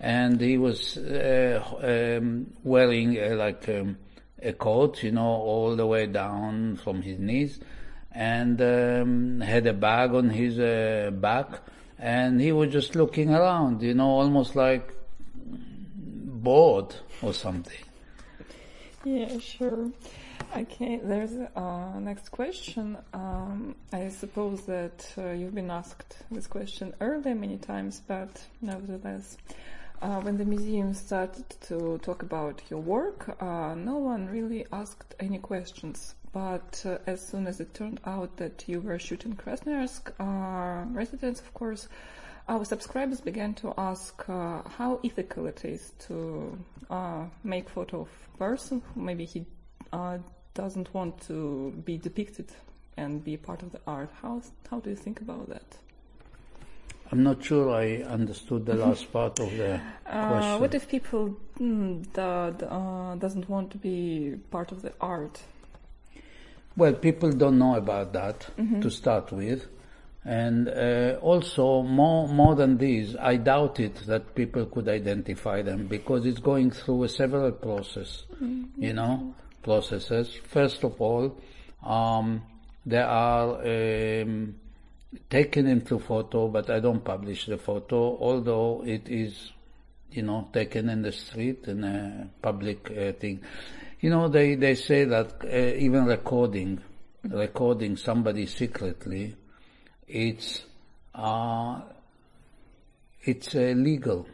and 0.03 0.41
he 0.41 0.57
was 0.57 0.97
uh, 0.97 1.63
um, 1.81 2.45
wearing 2.61 3.15
like 3.37 3.69
um, 3.69 3.97
a 4.41 4.51
coat, 4.51 5.01
you 5.01 5.13
know, 5.13 5.21
all 5.21 5.77
the 5.77 5.87
way 5.87 6.07
down 6.07 6.75
from 6.75 7.01
his 7.01 7.17
knees, 7.19 7.61
and 8.11 8.61
um, 8.61 9.39
had 9.39 9.65
a 9.65 9.71
bag 9.71 10.13
on 10.13 10.29
his 10.29 10.59
uh, 10.59 11.09
back, 11.13 11.47
and 11.97 12.41
he 12.41 12.51
was 12.51 12.69
just 12.69 12.95
looking 12.95 13.33
around, 13.33 13.81
you 13.81 13.93
know, 13.93 14.09
almost 14.09 14.57
like 14.57 14.93
bored 15.35 16.93
or 17.21 17.33
something. 17.33 17.85
Yeah, 19.05 19.39
sure. 19.39 19.89
Okay, 20.53 20.99
there's 21.01 21.33
a 21.33 21.49
uh, 21.57 21.99
next 21.99 22.27
question. 22.29 22.97
Um, 23.13 23.73
I 23.93 24.09
suppose 24.09 24.65
that 24.65 25.13
uh, 25.17 25.31
you've 25.31 25.55
been 25.55 25.71
asked 25.71 26.17
this 26.29 26.45
question 26.45 26.93
earlier 26.99 27.35
many 27.35 27.57
times, 27.57 28.01
but 28.05 28.45
nevertheless, 28.61 29.37
uh, 30.03 30.19
when 30.19 30.37
the 30.37 30.43
museum 30.43 30.93
started 30.93 31.49
to 31.61 31.97
talk 31.99 32.23
about 32.23 32.61
your 32.69 32.81
work, 32.81 33.41
uh, 33.41 33.73
no 33.73 33.95
one 33.95 34.27
really 34.27 34.65
asked 34.73 35.15
any 35.19 35.39
questions. 35.39 36.15
But 36.33 36.83
uh, 36.85 36.97
as 37.07 37.25
soon 37.25 37.47
as 37.47 37.61
it 37.61 37.73
turned 37.73 38.01
out 38.05 38.35
that 38.37 38.65
you 38.67 38.81
were 38.81 38.99
shooting 38.99 39.33
Krasnoyarsk, 39.33 40.11
uh, 40.19 40.85
residents, 40.93 41.39
of 41.39 41.53
course, 41.53 41.87
our 42.49 42.65
subscribers 42.65 43.21
began 43.21 43.53
to 43.55 43.73
ask 43.77 44.27
uh, 44.27 44.61
how 44.77 44.99
ethical 45.05 45.45
it 45.45 45.63
is 45.63 45.93
to 46.07 46.57
uh, 46.89 47.23
make 47.45 47.69
photo 47.69 48.01
of 48.01 48.09
person 48.37 48.81
who 48.93 49.01
maybe 49.01 49.23
he 49.23 49.45
doesn't 50.53 50.93
want 50.93 51.21
to 51.27 51.71
be 51.85 51.97
depicted 51.97 52.51
and 52.97 53.23
be 53.23 53.37
part 53.37 53.63
of 53.63 53.71
the 53.71 53.79
art. 53.87 54.09
How 54.21 54.41
how 54.69 54.79
do 54.81 54.89
you 54.89 54.95
think 54.97 55.21
about 55.21 55.47
that? 55.49 55.82
I'm 57.13 57.21
not 57.21 57.43
sure 57.43 57.69
I 57.69 58.01
understood 58.01 58.65
the 58.65 58.73
last 58.73 59.13
part 59.13 59.39
of 59.39 59.55
the 59.55 59.75
uh, 60.07 60.29
question. 60.29 60.61
What 60.61 60.73
if 60.73 60.89
people 60.89 61.37
mm, 61.59 62.03
that, 62.13 62.63
uh, 62.67 63.13
doesn't 63.17 63.47
want 63.47 63.69
to 63.73 63.77
be 63.77 64.39
part 64.49 64.71
of 64.71 64.81
the 64.81 64.93
art? 64.99 65.39
Well, 66.75 66.93
people 66.93 67.31
don't 67.31 67.59
know 67.59 67.75
about 67.75 68.13
that 68.13 68.39
mm-hmm. 68.57 68.81
to 68.81 68.89
start 68.89 69.31
with. 69.31 69.67
And 70.25 70.67
uh, 70.67 71.19
also, 71.21 71.83
more 71.83 72.27
more 72.27 72.55
than 72.55 72.79
this, 72.79 73.15
I 73.19 73.35
doubt 73.35 73.79
it 73.79 73.95
that 74.07 74.33
people 74.33 74.65
could 74.65 74.87
identify 74.89 75.61
them 75.61 75.85
because 75.85 76.25
it's 76.25 76.39
going 76.39 76.71
through 76.71 77.03
a 77.03 77.09
several 77.09 77.51
process, 77.51 78.23
mm-hmm. 78.33 78.81
you 78.81 78.93
know, 78.93 79.35
processes. 79.61 80.33
First 80.47 80.83
of 80.83 80.99
all, 80.99 81.37
um, 81.85 82.41
there 82.87 83.05
are 83.05 83.61
um, 83.61 84.55
taken 85.29 85.67
into 85.67 85.99
photo, 85.99 86.47
but 86.47 86.69
I 86.69 86.79
don't 86.79 87.03
publish 87.03 87.45
the 87.45 87.57
photo, 87.57 88.17
although 88.19 88.83
it 88.85 89.09
is, 89.09 89.51
you 90.11 90.23
know, 90.23 90.49
taken 90.53 90.89
in 90.89 91.01
the 91.01 91.11
street 91.11 91.65
in 91.67 91.83
a 91.83 92.29
public 92.41 92.89
uh, 92.91 93.13
thing. 93.13 93.41
You 93.99 94.09
know, 94.09 94.27
they, 94.27 94.55
they 94.55 94.75
say 94.75 95.05
that 95.05 95.43
uh, 95.43 95.47
even 95.47 96.05
recording, 96.05 96.81
recording 97.23 97.97
somebody 97.97 98.45
secretly, 98.45 99.35
it's, 100.07 100.63
uh, 101.15 101.81
it's 103.23 103.55
uh, 103.55 103.73
legal. 103.75 104.27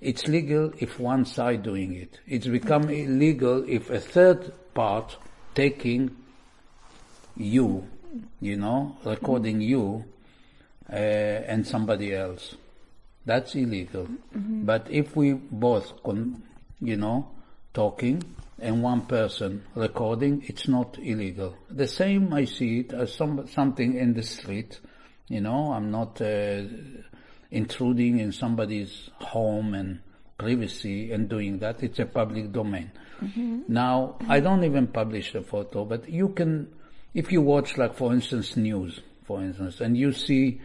It's 0.00 0.28
legal 0.28 0.72
if 0.78 1.00
one 1.00 1.24
side 1.24 1.64
doing 1.64 1.94
it. 1.94 2.20
It's 2.26 2.46
become 2.46 2.88
illegal 2.88 3.64
if 3.68 3.90
a 3.90 3.98
third 3.98 4.52
part 4.72 5.16
taking 5.54 6.16
you, 7.36 7.86
you 8.40 8.56
know, 8.56 8.96
recording 9.04 9.60
you, 9.60 10.04
uh, 10.90 10.94
and 10.94 11.66
somebody 11.66 12.14
else. 12.14 12.56
That's 13.24 13.54
illegal. 13.54 14.06
Mm-hmm. 14.06 14.64
But 14.64 14.86
if 14.90 15.14
we 15.14 15.34
both, 15.34 16.02
con- 16.02 16.42
you 16.80 16.96
know, 16.96 17.28
talking 17.74 18.22
and 18.58 18.82
one 18.82 19.02
person 19.02 19.64
recording, 19.74 20.44
it's 20.46 20.66
not 20.66 20.98
illegal. 20.98 21.54
The 21.70 21.86
same 21.86 22.32
I 22.32 22.44
see 22.44 22.80
it 22.80 22.92
as 22.92 23.12
some, 23.12 23.46
something 23.48 23.96
in 23.96 24.14
the 24.14 24.22
street. 24.22 24.80
You 25.28 25.42
know, 25.42 25.72
I'm 25.72 25.90
not 25.90 26.20
uh, 26.22 26.62
intruding 27.50 28.18
in 28.18 28.32
somebody's 28.32 29.10
home 29.20 29.74
and 29.74 30.00
privacy 30.38 31.12
and 31.12 31.28
doing 31.28 31.58
that. 31.58 31.82
It's 31.82 31.98
a 31.98 32.06
public 32.06 32.52
domain. 32.52 32.90
Mm-hmm. 33.20 33.62
Now, 33.68 34.16
I 34.28 34.40
don't 34.40 34.64
even 34.64 34.86
publish 34.86 35.32
the 35.32 35.42
photo, 35.42 35.84
but 35.84 36.08
you 36.08 36.28
can, 36.30 36.72
if 37.12 37.32
you 37.32 37.42
watch 37.42 37.76
like 37.76 37.94
for 37.94 38.12
instance 38.12 38.56
news, 38.56 39.00
for 39.24 39.42
instance, 39.42 39.80
and 39.80 39.96
you 39.96 40.12
see 40.12 40.60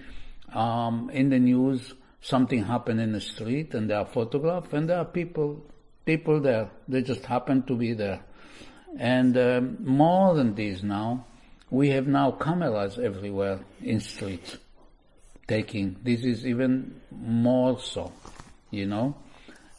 um, 0.54 1.10
in 1.12 1.30
the 1.30 1.40
news 1.40 1.94
something 2.22 2.64
happened 2.64 3.02
in 3.02 3.12
the 3.12 3.22
street 3.22 3.74
and 3.74 3.90
there 3.90 3.98
are 3.98 4.06
photographs 4.06 4.72
and 4.74 4.90
there 4.90 4.98
are 4.98 5.06
people 5.06 5.64
people 6.06 6.40
there. 6.42 6.70
They 6.88 7.02
just 7.02 7.26
happen 7.26 7.64
to 7.64 7.76
be 7.76 7.94
there. 7.94 8.22
And 8.98 9.38
um, 9.38 9.78
more 9.80 10.36
than 10.36 10.56
this 10.56 10.84
now, 10.84 11.26
we 11.70 11.90
have 11.90 12.08
now 12.08 12.32
cameras 12.32 13.00
everywhere 13.00 13.62
in 13.82 14.00
streets 14.00 14.58
taking. 15.48 15.98
This 16.04 16.24
is 16.24 16.46
even 16.46 17.02
more 17.12 17.80
so, 17.80 18.12
you 18.70 18.86
know, 18.86 19.16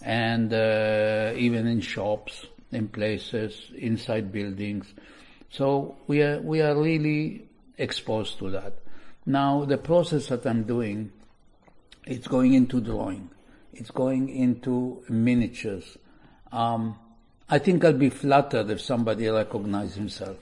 and 0.02 0.52
uh, 0.52 1.32
even 1.36 1.66
in 1.66 1.80
shops, 1.80 2.46
in 2.72 2.88
places, 2.88 3.70
inside 3.76 4.32
buildings. 4.32 4.92
So 5.50 5.96
we 6.08 6.22
are 6.22 6.40
we 6.40 6.60
are 6.60 6.74
really 6.74 7.46
exposed 7.78 8.38
to 8.40 8.50
that. 8.50 8.74
Now 9.26 9.64
the 9.64 9.78
process 9.78 10.28
that 10.28 10.46
I'm 10.46 10.64
doing, 10.64 11.12
it's 12.06 12.26
going 12.26 12.54
into 12.54 12.80
drawing. 12.80 13.30
It's 13.72 13.90
going 13.90 14.28
into 14.28 15.02
miniatures. 15.08 15.96
Um, 16.52 16.98
I 17.48 17.58
think 17.58 17.84
I'll 17.84 17.92
be 17.92 18.10
flattered 18.10 18.70
if 18.70 18.80
somebody 18.80 19.28
recognizes 19.28 19.96
himself. 19.96 20.36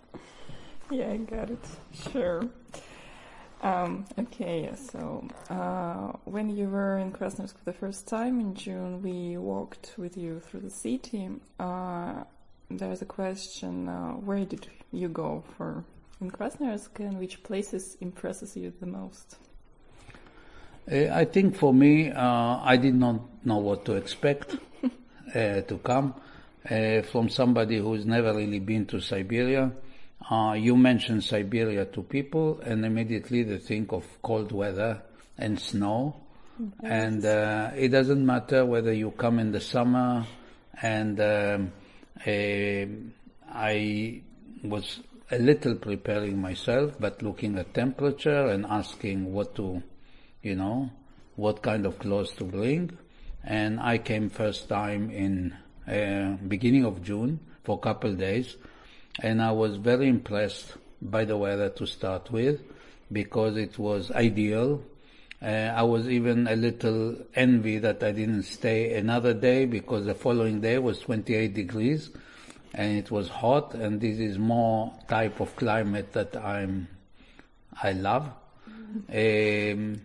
yeah, 0.90 1.10
I 1.10 1.16
got 1.18 1.50
it. 1.50 1.64
Sure. 2.12 2.48
Um, 3.60 4.06
okay, 4.18 4.70
so 4.76 5.26
uh, 5.50 6.12
when 6.24 6.48
you 6.48 6.68
were 6.68 6.98
in 6.98 7.12
Krasnoyarsk 7.12 7.58
for 7.58 7.64
the 7.64 7.72
first 7.72 8.06
time 8.06 8.40
in 8.40 8.54
June, 8.54 9.02
we 9.02 9.36
walked 9.36 9.94
with 9.96 10.16
you 10.16 10.40
through 10.40 10.60
the 10.60 10.70
city. 10.70 11.28
Uh, 11.58 12.24
there's 12.70 13.02
a 13.02 13.06
question: 13.06 13.88
uh, 13.88 14.12
Where 14.12 14.44
did 14.44 14.68
you 14.92 15.08
go 15.08 15.42
for 15.56 15.84
in 16.20 16.30
Krasnoyarsk 16.30 16.98
and 17.00 17.18
which 17.18 17.42
places 17.42 17.96
impresses 18.00 18.56
you 18.56 18.72
the 18.80 18.86
most? 18.86 19.36
Uh, 20.90 21.08
I 21.12 21.24
think 21.24 21.56
for 21.56 21.72
me, 21.74 22.10
uh, 22.10 22.60
I 22.62 22.76
did 22.76 22.94
not 22.94 23.20
know 23.44 23.58
what 23.58 23.84
to 23.86 23.94
expect 23.94 24.56
uh, 25.34 25.60
to 25.60 25.80
come 25.84 26.14
uh, 26.70 27.02
from 27.02 27.28
somebody 27.28 27.78
who's 27.78 28.06
never 28.06 28.34
really 28.34 28.58
been 28.58 28.86
to 28.86 29.00
Siberia. 29.00 29.70
Uh, 30.30 30.54
you 30.58 30.76
mention 30.76 31.20
Siberia 31.20 31.84
to 31.86 32.02
people, 32.02 32.60
and 32.64 32.84
immediately 32.84 33.42
they 33.42 33.58
think 33.58 33.92
of 33.92 34.04
cold 34.22 34.52
weather 34.52 35.02
and 35.36 35.58
snow. 35.60 36.16
And 36.82 37.24
uh, 37.24 37.70
it 37.76 37.90
doesn't 37.90 38.26
matter 38.26 38.66
whether 38.66 38.92
you 38.92 39.12
come 39.12 39.38
in 39.38 39.52
the 39.52 39.60
summer. 39.60 40.26
And 40.82 41.20
um, 41.20 41.72
um 42.26 43.12
I 43.50 44.22
was 44.64 45.00
a 45.30 45.38
little 45.38 45.74
preparing 45.74 46.40
myself, 46.40 46.94
but 46.98 47.22
looking 47.22 47.58
at 47.58 47.74
temperature 47.74 48.46
and 48.46 48.64
asking 48.66 49.32
what 49.32 49.54
to, 49.56 49.82
you 50.42 50.56
know, 50.56 50.90
what 51.36 51.62
kind 51.62 51.84
of 51.84 51.98
clothes 51.98 52.32
to 52.32 52.44
bring. 52.44 52.96
And 53.44 53.78
I 53.78 53.98
came 53.98 54.30
first 54.30 54.68
time 54.68 55.10
in 55.10 55.54
uh, 55.86 56.36
beginning 56.46 56.84
of 56.84 57.02
June 57.02 57.40
for 57.62 57.76
a 57.76 57.80
couple 57.80 58.14
days, 58.14 58.56
and 59.20 59.42
I 59.42 59.52
was 59.52 59.76
very 59.76 60.08
impressed 60.08 60.74
by 61.02 61.24
the 61.24 61.36
weather 61.36 61.68
to 61.70 61.86
start 61.86 62.30
with 62.32 62.60
because 63.12 63.56
it 63.56 63.78
was 63.78 64.10
ideal. 64.10 64.82
Uh, 65.40 65.46
I 65.46 65.82
was 65.82 66.08
even 66.08 66.48
a 66.48 66.56
little 66.56 67.16
envy 67.34 67.78
that 67.78 68.02
I 68.02 68.12
didn't 68.12 68.42
stay 68.42 68.96
another 68.96 69.34
day 69.34 69.66
because 69.66 70.06
the 70.06 70.14
following 70.14 70.60
day 70.60 70.78
was 70.78 70.98
28 71.00 71.54
degrees 71.54 72.10
and 72.74 72.98
it 72.98 73.10
was 73.10 73.28
hot 73.28 73.74
and 73.74 74.00
this 74.00 74.18
is 74.18 74.38
more 74.38 74.92
type 75.08 75.40
of 75.40 75.54
climate 75.56 76.12
that 76.12 76.36
I'm 76.36 76.88
I 77.80 77.92
love. 77.92 78.30
Um, 79.08 80.00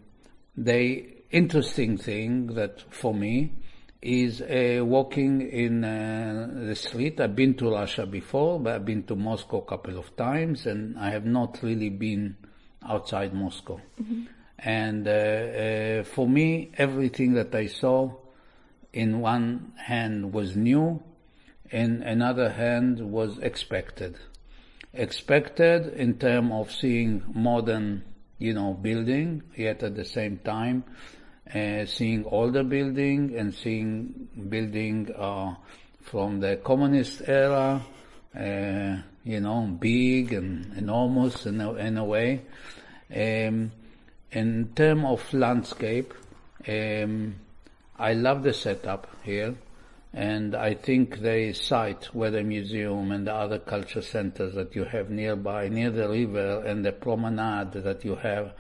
the 0.56 1.06
interesting 1.32 1.98
thing 1.98 2.48
that 2.48 2.84
for 2.94 3.14
me 3.14 3.54
is 4.02 4.42
uh, 4.42 4.84
walking 4.84 5.42
in 5.42 5.84
uh, 5.84 6.50
the 6.68 6.76
street. 6.76 7.20
I've 7.20 7.36
been 7.36 7.56
to 7.56 7.72
Russia 7.72 8.06
before, 8.06 8.60
but 8.60 8.76
I've 8.76 8.86
been 8.86 9.04
to 9.04 9.16
Moscow 9.16 9.62
a 9.62 9.66
couple 9.66 9.98
of 9.98 10.16
times, 10.18 10.66
and 10.66 11.00
I 11.00 11.10
have 11.12 11.26
not 11.26 11.60
really 11.64 11.90
been 11.90 12.36
outside 12.88 13.34
Moscow. 13.34 13.80
And 14.60 15.08
uh, 15.08 15.12
uh, 15.12 16.04
for 16.04 16.28
me, 16.28 16.72
everything 16.78 17.34
that 17.34 17.56
I 17.56 17.68
saw, 17.68 18.12
in 18.92 19.22
one 19.22 19.74
hand 19.78 20.34
was 20.34 20.56
new, 20.56 21.02
in 21.74 22.04
another 22.04 22.52
hand 22.52 23.00
was 23.00 23.40
expected. 23.40 24.16
Expected 24.94 25.88
in 25.96 26.20
terms 26.20 26.52
of 26.54 26.72
seeing 26.72 27.24
modern, 27.34 28.04
you 28.38 28.54
know, 28.54 28.76
building, 28.76 29.42
yet 29.58 29.82
at 29.82 29.96
the 29.96 30.06
same 30.06 30.38
time, 30.38 30.84
uh, 31.54 31.86
seeing 31.86 32.26
older 32.26 32.64
building 32.64 33.36
and 33.36 33.56
seeing 33.56 34.30
building 34.50 35.12
uh, 35.18 35.56
from 36.02 36.40
the 36.40 36.58
communist 36.58 37.24
era, 37.26 37.82
uh, 38.36 38.96
you 39.24 39.40
know, 39.40 39.62
big 39.80 40.32
and 40.32 40.78
enormous 40.78 41.48
in 41.48 41.60
a, 41.60 41.74
in 41.74 41.98
a 41.98 42.06
way. 42.06 42.44
Um, 43.16 43.72
in 44.32 44.70
terms 44.76 45.06
of 45.06 45.34
landscape, 45.34 46.14
um, 46.68 47.36
I 47.98 48.14
love 48.14 48.44
the 48.44 48.54
setup 48.54 49.08
here 49.24 49.56
and 50.14 50.56
I 50.56 50.76
think 50.76 51.20
the 51.22 51.54
site 51.54 52.06
where 52.14 52.30
the 52.30 52.44
museum 52.44 53.12
and 53.12 53.26
the 53.26 53.34
other 53.34 53.60
culture 53.60 54.02
centers 54.02 54.54
that 54.54 54.76
you 54.76 54.84
have 54.84 55.10
nearby, 55.10 55.70
near 55.70 55.90
the 55.90 56.08
river 56.08 56.64
and 56.66 56.86
the 56.86 56.92
promenade 56.92 57.74
that 57.74 58.06
you 58.06 58.16
have 58.16 58.54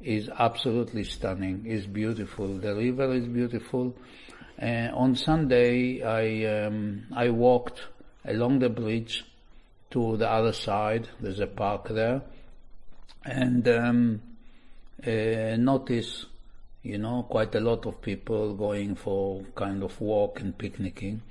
is 0.00 0.30
absolutely 0.30 1.04
stunning, 1.04 1.66
is 1.66 1.86
beautiful. 1.86 2.46
The 2.58 2.74
river 2.74 3.12
is 3.12 3.26
beautiful. 3.26 3.94
Uh, 4.60 4.88
on 4.94 5.14
Sunday, 5.14 6.02
I, 6.02 6.64
um, 6.64 7.06
I 7.14 7.28
walked 7.30 7.82
along 8.24 8.60
the 8.60 8.70
bridge 8.70 9.24
to 9.90 10.16
the 10.16 10.28
other 10.30 10.52
side. 10.52 11.08
There's 11.20 11.40
a 11.40 11.46
park 11.46 11.88
there 11.88 12.22
and 13.24 13.68
um, 13.68 14.22
uh, 15.06 15.56
notice 15.56 16.26
you 16.82 16.98
know, 16.98 17.26
quite 17.28 17.54
a 17.54 17.60
lot 17.60 17.86
of 17.86 18.00
people 18.00 18.54
going 18.54 18.94
for 18.94 19.44
kind 19.54 19.82
of 19.82 20.00
walk 20.00 20.40
and 20.40 20.56
picnicking, 20.56 21.22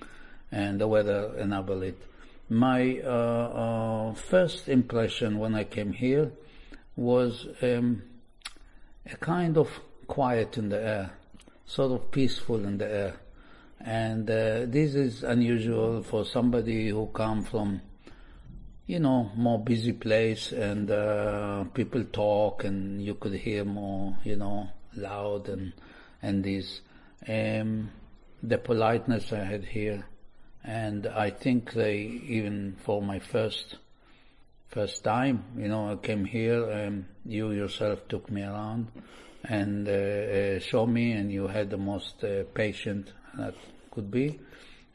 and 0.51 0.79
the 0.79 0.88
weather 0.88 1.36
enabled 1.38 1.83
it. 1.83 2.01
My 2.49 2.99
uh, 2.99 3.10
uh, 3.10 4.13
first 4.13 4.69
impression 4.69 5.39
when 5.39 5.55
I 5.55 5.63
came 5.63 5.93
here 5.93 6.31
was 6.95 7.47
um, 7.62 8.03
a 9.05 9.15
kind 9.17 9.57
of 9.57 9.69
quiet 10.07 10.57
in 10.57 10.69
the 10.69 10.81
air, 10.81 11.12
sort 11.65 11.91
of 11.91 12.12
peaceful 12.12 12.63
in 12.65 12.77
the 12.77 12.88
air, 12.89 13.15
and 13.79 14.29
uh, 14.29 14.65
this 14.65 14.95
is 14.95 15.23
unusual 15.23 16.03
for 16.03 16.25
somebody 16.25 16.89
who 16.89 17.07
come 17.07 17.43
from 17.43 17.81
you 18.88 18.99
know, 18.99 19.29
more 19.36 19.60
busy 19.60 19.91
place 19.91 20.53
and 20.53 20.89
uh, 20.89 21.65
people 21.73 22.05
talk 22.05 22.63
and 22.63 23.01
you 23.01 23.15
could 23.15 23.33
hear 23.33 23.65
more, 23.65 24.17
you 24.23 24.38
know, 24.38 24.69
loud 24.97 25.49
and 25.49 25.73
and 26.21 26.43
this 26.43 26.81
um, 27.27 27.91
the 28.43 28.57
politeness 28.57 29.31
I 29.31 29.43
had 29.43 29.65
here, 29.65 30.05
and 30.63 31.07
I 31.07 31.29
think 31.29 31.73
they 31.73 31.97
even 31.97 32.75
for 32.83 33.01
my 33.01 33.19
first 33.19 33.77
first 34.69 35.03
time, 35.03 35.43
you 35.57 35.67
know, 35.67 35.91
I 35.91 35.95
came 35.95 36.25
here. 36.25 36.71
Um, 36.71 37.05
you 37.25 37.51
yourself 37.51 38.07
took 38.07 38.29
me 38.29 38.43
around 38.43 38.88
and 39.43 39.88
uh, 39.88 39.91
uh, 39.91 40.60
showed 40.60 40.88
me, 40.88 41.13
and 41.13 41.31
you 41.31 41.47
had 41.47 41.69
the 41.69 41.77
most 41.77 42.23
uh, 42.23 42.43
patient 42.53 43.12
that 43.38 43.55
could 43.91 44.12
be, 44.12 44.39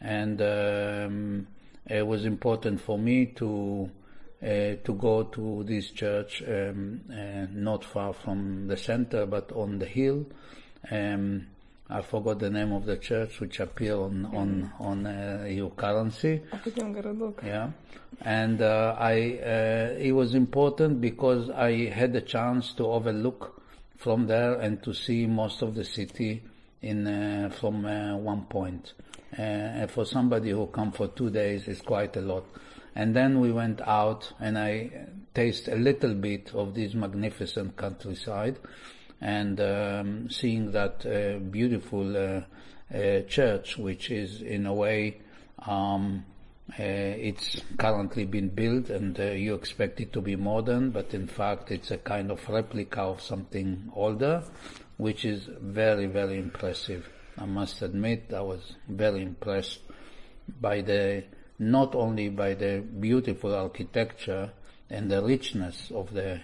and 0.00 0.40
um, 0.42 1.46
it 1.86 2.06
was 2.06 2.24
important 2.24 2.80
for 2.80 2.98
me 2.98 3.26
to 3.26 3.90
to 4.42 4.94
go 4.98 5.22
to 5.24 5.62
this 5.64 5.90
church 5.90 6.42
um, 6.48 7.00
uh, 7.11 7.46
not 7.52 7.85
far 7.85 8.12
from 8.12 8.66
the 8.66 8.76
center 8.76 9.24
but 9.26 9.52
on 9.52 9.78
the 9.78 9.87
hill. 9.87 10.26
Um, 10.90 11.46
I 11.88 12.00
forgot 12.00 12.38
the 12.38 12.50
name 12.50 12.72
of 12.72 12.87
the 12.87 12.96
church 12.96 13.38
which 13.38 13.61
appear 13.61 13.96
on 13.96 14.26
on 14.35 14.72
on 14.81 15.07
uh, 15.07 15.46
your 15.48 15.70
currency. 15.70 16.40
Yeah, 17.44 17.70
and 18.22 18.62
uh, 18.62 18.96
I 18.98 19.38
uh, 19.38 19.98
it 19.98 20.12
was 20.12 20.35
important 20.35 21.00
because 21.00 21.50
I 21.50 21.90
had 21.90 22.12
the 22.14 22.22
chance 22.22 22.72
to 22.74 22.87
overlook 22.87 23.62
from 23.98 24.26
there 24.26 24.55
and 24.55 24.83
to 24.83 24.94
see 24.94 25.26
most 25.26 25.62
of 25.62 25.74
the 25.74 25.85
city 25.85 26.42
in 26.81 27.07
uh, 27.07 27.50
from 27.61 27.85
one 28.24 28.46
point. 28.46 28.94
and 29.33 29.90
for 29.90 30.05
somebody 30.05 30.50
who 30.50 30.66
come 30.66 30.92
for 30.92 31.09
two 31.09 31.31
days, 31.31 31.68
it's 31.68 31.81
quite 31.83 32.16
a 32.16 32.20
lot. 32.20 32.44
And 32.94 33.16
then 33.16 33.40
we 33.40 33.52
went 33.52 33.81
out 33.81 34.33
and 34.40 34.59
I 34.59 35.07
tasted 35.35 35.74
a 35.74 35.76
little 35.76 36.14
bit 36.14 36.55
of 36.55 36.74
this 36.74 36.94
magnificent 36.94 37.76
countryside 37.76 38.59
and 39.20 39.61
um, 39.61 40.31
seeing 40.31 40.72
that 40.72 41.07
uh, 41.07 41.38
beautiful 41.38 42.16
uh, 42.16 42.42
uh, 42.94 43.22
church, 43.22 43.78
which 43.78 44.11
is 44.11 44.42
in 44.42 44.66
a 44.66 44.74
way, 44.74 45.20
um, 45.66 46.24
uh, 46.70 46.83
it's 46.83 47.61
currently 47.78 48.24
been 48.24 48.48
built 48.48 48.90
and 48.90 49.18
uh, 49.20 49.24
you 49.24 49.55
expect 49.55 50.00
it 50.00 50.12
to 50.12 50.20
be 50.20 50.37
modern, 50.37 50.90
but 50.90 51.14
in 51.14 51.26
fact 51.26 51.70
it's 51.70 51.90
a 51.90 51.98
kind 51.98 52.31
of 52.31 52.46
replica 52.48 53.00
of 53.00 53.20
something 53.20 53.90
older, 53.94 54.42
which 54.96 55.24
is 55.24 55.48
very, 55.61 56.07
very 56.07 56.38
impressive. 56.38 57.09
I 57.38 57.46
must 57.46 57.81
admit 57.83 58.33
I 58.35 58.40
was 58.40 58.74
very 58.88 59.22
impressed 59.22 59.81
by 60.61 60.81
the 60.83 61.24
not 61.58 61.94
only 61.94 62.28
by 62.28 62.54
the 62.54 62.80
beautiful 63.00 63.54
architecture 63.54 64.50
and 64.90 65.10
the 65.10 65.22
richness 65.22 65.90
of 65.90 66.12
the, 66.12 66.40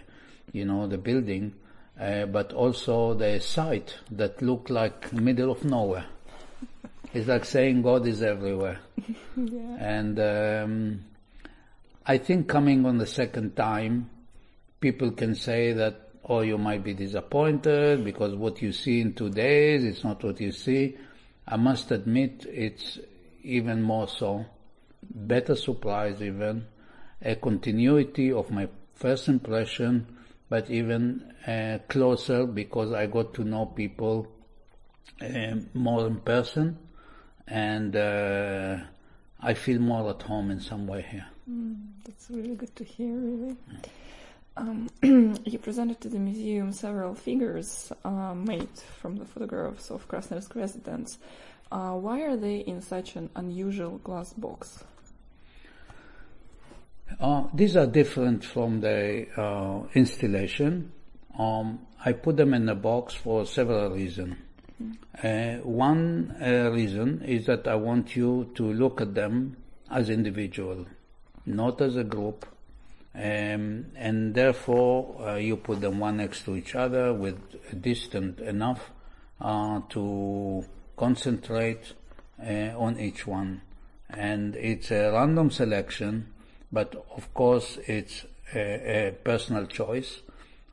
you 0.52 0.64
know, 0.64 0.86
the 0.86 0.98
building, 0.98 1.54
uh, 2.00 2.26
but 2.26 2.52
also 2.52 3.14
the 3.14 3.40
site 3.40 3.96
that 4.10 4.40
looked 4.40 4.70
like 4.70 5.12
middle 5.12 5.50
of 5.50 5.64
nowhere. 5.64 6.06
It's 7.12 7.26
like 7.26 7.44
saying 7.44 7.82
God 7.82 8.06
is 8.06 8.22
everywhere. 8.22 8.80
yeah. 9.36 9.76
And 9.78 10.20
um, 10.20 11.04
I 12.06 12.18
think 12.18 12.48
coming 12.48 12.86
on 12.86 12.98
the 12.98 13.06
second 13.06 13.56
time, 13.56 14.10
people 14.80 15.10
can 15.12 15.34
say 15.34 15.72
that, 15.72 16.10
oh, 16.24 16.40
you 16.40 16.58
might 16.58 16.84
be 16.84 16.94
disappointed 16.94 18.04
because 18.04 18.34
what 18.34 18.62
you 18.62 18.72
see 18.72 19.00
in 19.00 19.14
two 19.14 19.30
days 19.30 19.84
is 19.84 20.04
not 20.04 20.22
what 20.22 20.40
you 20.40 20.52
see. 20.52 20.96
I 21.46 21.56
must 21.56 21.90
admit 21.90 22.46
it's 22.48 22.98
even 23.42 23.82
more 23.82 24.06
so 24.06 24.44
better 25.02 25.54
surprise 25.56 26.22
even, 26.22 26.66
a 27.22 27.34
continuity 27.36 28.32
of 28.32 28.50
my 28.50 28.68
first 28.94 29.28
impression, 29.28 30.06
but 30.48 30.70
even 30.70 31.32
uh, 31.46 31.78
closer 31.88 32.46
because 32.46 32.92
I 32.92 33.06
got 33.06 33.34
to 33.34 33.44
know 33.44 33.66
people 33.66 34.28
uh, 35.20 35.56
more 35.74 36.06
in 36.06 36.20
person 36.20 36.78
and 37.46 37.96
uh, 37.96 38.78
I 39.40 39.54
feel 39.54 39.80
more 39.80 40.10
at 40.10 40.22
home 40.22 40.50
in 40.50 40.60
some 40.60 40.86
way 40.86 41.04
here. 41.10 41.26
Mm, 41.50 41.76
that's 42.04 42.28
really 42.30 42.54
good 42.54 42.74
to 42.76 42.84
hear, 42.84 43.14
really. 43.14 43.56
Um, 44.56 44.88
you 45.44 45.58
presented 45.58 46.00
to 46.00 46.08
the 46.08 46.18
museum 46.18 46.72
several 46.72 47.14
figures 47.14 47.92
uh, 48.04 48.34
made 48.34 48.68
from 49.00 49.16
the 49.16 49.24
photographs 49.24 49.90
of 49.90 50.08
Krasnoyarsk 50.08 50.54
residents. 50.56 51.18
Uh, 51.70 51.92
why 51.92 52.20
are 52.22 52.36
they 52.36 52.58
in 52.58 52.80
such 52.80 53.16
an 53.16 53.28
unusual 53.36 53.98
glass 53.98 54.32
box? 54.32 54.84
Uh, 57.20 57.44
these 57.52 57.76
are 57.76 57.86
different 57.86 58.44
from 58.44 58.80
the 58.80 59.26
uh, 59.36 59.82
installation. 59.94 60.92
Um, 61.38 61.80
I 62.04 62.12
put 62.12 62.36
them 62.36 62.54
in 62.54 62.68
a 62.68 62.74
box 62.74 63.14
for 63.14 63.44
several 63.44 63.90
reasons. 63.90 64.36
Uh, 65.22 65.56
one 65.64 66.36
uh, 66.40 66.70
reason 66.72 67.22
is 67.22 67.46
that 67.46 67.66
I 67.66 67.74
want 67.74 68.14
you 68.14 68.50
to 68.54 68.72
look 68.72 69.00
at 69.00 69.14
them 69.14 69.56
as 69.90 70.08
individual, 70.08 70.86
not 71.44 71.80
as 71.80 71.96
a 71.96 72.04
group, 72.04 72.46
um, 73.14 73.86
and 73.96 74.34
therefore 74.34 75.20
uh, 75.20 75.34
you 75.36 75.56
put 75.56 75.80
them 75.80 75.98
one 75.98 76.18
next 76.18 76.44
to 76.44 76.54
each 76.54 76.76
other 76.76 77.12
with 77.12 77.36
distant 77.82 78.38
enough 78.38 78.92
uh, 79.40 79.80
to 79.88 80.64
concentrate 80.98 81.92
uh, 82.42 82.76
on 82.76 82.98
each 82.98 83.26
one. 83.26 83.62
And 84.10 84.56
it's 84.56 84.90
a 84.90 85.10
random 85.12 85.50
selection, 85.50 86.32
but 86.72 86.94
of 87.16 87.32
course 87.34 87.78
it's 87.86 88.24
a, 88.54 89.08
a 89.08 89.12
personal 89.24 89.66
choice 89.66 90.20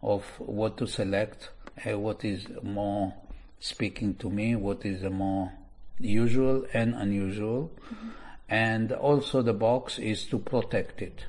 of 0.01 0.23
what 0.37 0.77
to 0.77 0.87
select, 0.87 1.49
uh, 1.85 1.97
what 1.97 2.23
is 2.23 2.47
more 2.63 3.13
speaking 3.59 4.15
to 4.15 4.29
me, 4.29 4.55
what 4.55 4.85
is 4.85 5.01
the 5.01 5.09
more 5.09 5.51
usual 5.99 6.65
and 6.73 6.93
unusual. 6.95 7.71
Mm-hmm. 7.85 8.09
And 8.47 8.91
also 8.91 9.41
the 9.41 9.53
box 9.53 9.97
is 9.99 10.25
to 10.27 10.39
protect 10.39 11.01
it 11.01 11.25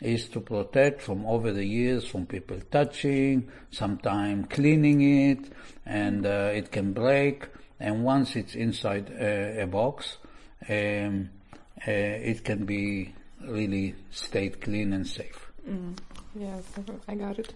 is 0.00 0.28
to 0.28 0.40
protect 0.40 1.02
from 1.02 1.26
over 1.26 1.52
the 1.52 1.64
years 1.64 2.06
from 2.06 2.26
people 2.26 2.58
touching, 2.70 3.48
sometimes 3.70 4.46
cleaning 4.48 5.00
it, 5.00 5.52
and 5.84 6.24
uh, 6.24 6.50
it 6.54 6.70
can 6.70 6.92
break. 6.92 7.46
And 7.80 8.04
once 8.04 8.36
it's 8.36 8.54
inside 8.54 9.10
uh, 9.10 9.62
a 9.62 9.66
box, 9.66 10.18
um, 10.68 11.30
uh, 11.86 11.90
it 11.90 12.44
can 12.44 12.64
be 12.64 13.14
really 13.40 13.94
stayed 14.10 14.60
clean 14.60 14.92
and 14.92 15.06
safe. 15.06 15.52
Mm. 15.68 15.96
Yes, 16.34 16.64
I 17.06 17.14
got 17.14 17.38
it. 17.38 17.54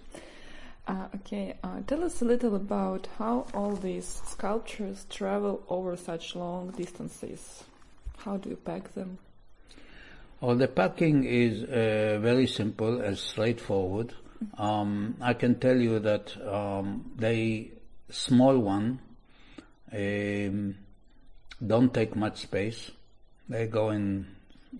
Uh, 0.86 1.06
okay, 1.16 1.54
uh, 1.62 1.80
tell 1.86 2.02
us 2.02 2.22
a 2.22 2.24
little 2.24 2.56
about 2.56 3.06
how 3.18 3.46
all 3.54 3.76
these 3.76 4.20
sculptures 4.26 5.06
travel 5.08 5.62
over 5.68 5.96
such 5.96 6.34
long 6.34 6.70
distances. 6.70 7.62
How 8.18 8.36
do 8.36 8.50
you 8.50 8.56
pack 8.56 8.92
them? 8.94 9.18
Well, 10.40 10.56
the 10.56 10.66
packing 10.66 11.24
is 11.24 11.62
uh, 11.62 12.18
very 12.20 12.48
simple 12.48 13.00
and 13.00 13.16
straightforward. 13.16 14.12
Um, 14.58 15.16
I 15.20 15.34
can 15.34 15.60
tell 15.60 15.76
you 15.76 16.00
that 16.00 16.36
um, 16.44 17.12
the 17.16 17.70
small 18.10 18.58
one 18.58 18.98
um, 19.92 20.76
don't 21.64 21.92
take 21.92 22.16
much 22.16 22.42
space. 22.42 22.90
They 23.48 23.66
go 23.66 23.90
in 23.90 24.26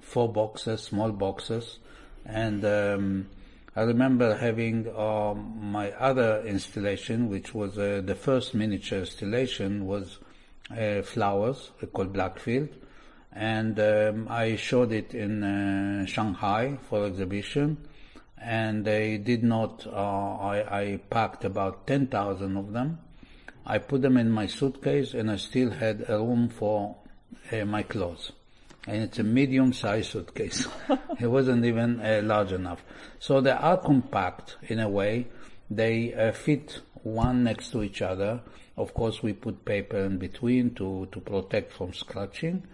four 0.01 0.33
boxes, 0.33 0.83
small 0.83 1.13
boxes, 1.13 1.79
and 2.25 2.65
um, 2.65 3.29
I 3.77 3.83
remember 3.83 4.37
having 4.37 4.95
um, 4.97 5.71
my 5.73 5.93
other 5.93 6.43
installation, 6.47 7.29
which 7.29 7.55
was 7.55 7.79
uh, 7.79 8.03
the 8.05 8.15
first 8.15 8.55
miniature 8.55 9.01
installation, 9.01 9.87
was 9.87 10.19
uh, 10.71 11.03
flowers 11.03 11.71
called 11.93 12.13
Blackfield 12.13 12.71
and 13.33 13.81
um, 13.81 14.27
I 14.29 14.57
showed 14.57 14.93
it 14.93 15.15
in 15.15 15.43
uh, 15.43 16.07
Shanghai 16.07 16.79
for 16.89 17.07
exhibition, 17.07 17.79
and 18.37 18.85
they 18.85 19.17
did 19.17 19.43
not. 19.43 19.87
Uh, 19.87 19.91
I, 19.93 20.81
I, 20.81 20.97
packed 21.09 21.45
about 21.45 21.87
ten 21.87 22.09
thousand 22.09 22.57
of 22.57 22.73
them. 22.73 22.99
I 23.67 23.79
put 23.79 24.03
them 24.03 24.17
in 24.17 24.31
my 24.31 24.47
suitcase, 24.47 25.15
and 25.15 25.31
I 25.31 25.37
still 25.37 25.71
had 25.71 26.05
a 26.09 26.19
room 26.19 26.49
for 26.49 26.97
uh, 27.53 27.65
my 27.65 27.83
clothes. 27.83 28.33
And 28.87 29.03
it's 29.03 29.19
a 29.19 29.23
medium-sized 29.25 30.11
suitcase. 30.11 30.67
it 31.21 31.29
wasn't 31.29 31.65
even 31.65 32.01
uh, 32.01 32.21
large 32.25 32.53
enough. 32.53 32.83
So 33.19 33.41
they 33.41 33.53
are 33.53 33.77
compact 33.77 34.57
in 34.63 34.81
a 34.81 34.89
way. 34.89 35.29
They 35.71 36.13
uh, 36.15 36.33
fit 36.33 36.81
one 37.03 37.45
next 37.45 37.71
to 37.71 37.83
each 37.83 38.03
other. 38.03 38.41
Of 38.77 38.95
course, 38.95 39.23
we 39.23 39.33
put 39.33 39.65
paper 39.65 39.99
in 39.99 40.19
between 40.19 40.75
to, 40.75 41.07
to 41.13 41.21
protect 41.21 41.73
from 41.73 41.93
scratching 41.93 42.67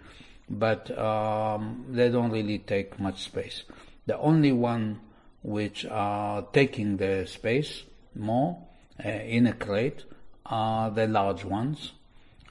but 0.49 0.97
um, 0.97 1.85
they 1.89 2.09
don't 2.09 2.31
really 2.31 2.59
take 2.59 2.99
much 2.99 3.23
space. 3.23 3.63
The 4.07 4.17
only 4.17 4.51
one 4.51 4.99
which 5.43 5.85
are 5.85 6.41
taking 6.53 6.97
the 6.97 7.25
space 7.27 7.83
more 8.15 8.57
uh, 9.03 9.07
in 9.07 9.47
a 9.47 9.53
crate 9.53 10.03
are 10.49 10.89
the 10.91 11.07
large 11.07 11.45
ones, 11.45 11.93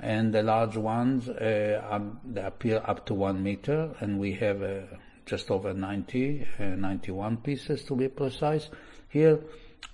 and 0.01 0.33
the 0.33 0.43
large 0.43 0.77
ones 0.77 1.29
uh, 1.29 2.01
they 2.25 2.43
appear 2.43 2.81
up 2.85 3.05
to 3.07 3.15
one 3.15 3.43
meter, 3.43 3.91
and 4.01 4.19
we 4.19 4.33
have 4.35 4.63
uh, 4.63 4.81
just 5.27 5.51
over 5.51 5.75
90, 5.75 6.47
uh, 6.59 6.65
91 6.65 7.39
pieces 7.39 7.85
to 7.85 7.95
be 7.95 8.09
precise 8.09 8.71
here. 9.09 9.41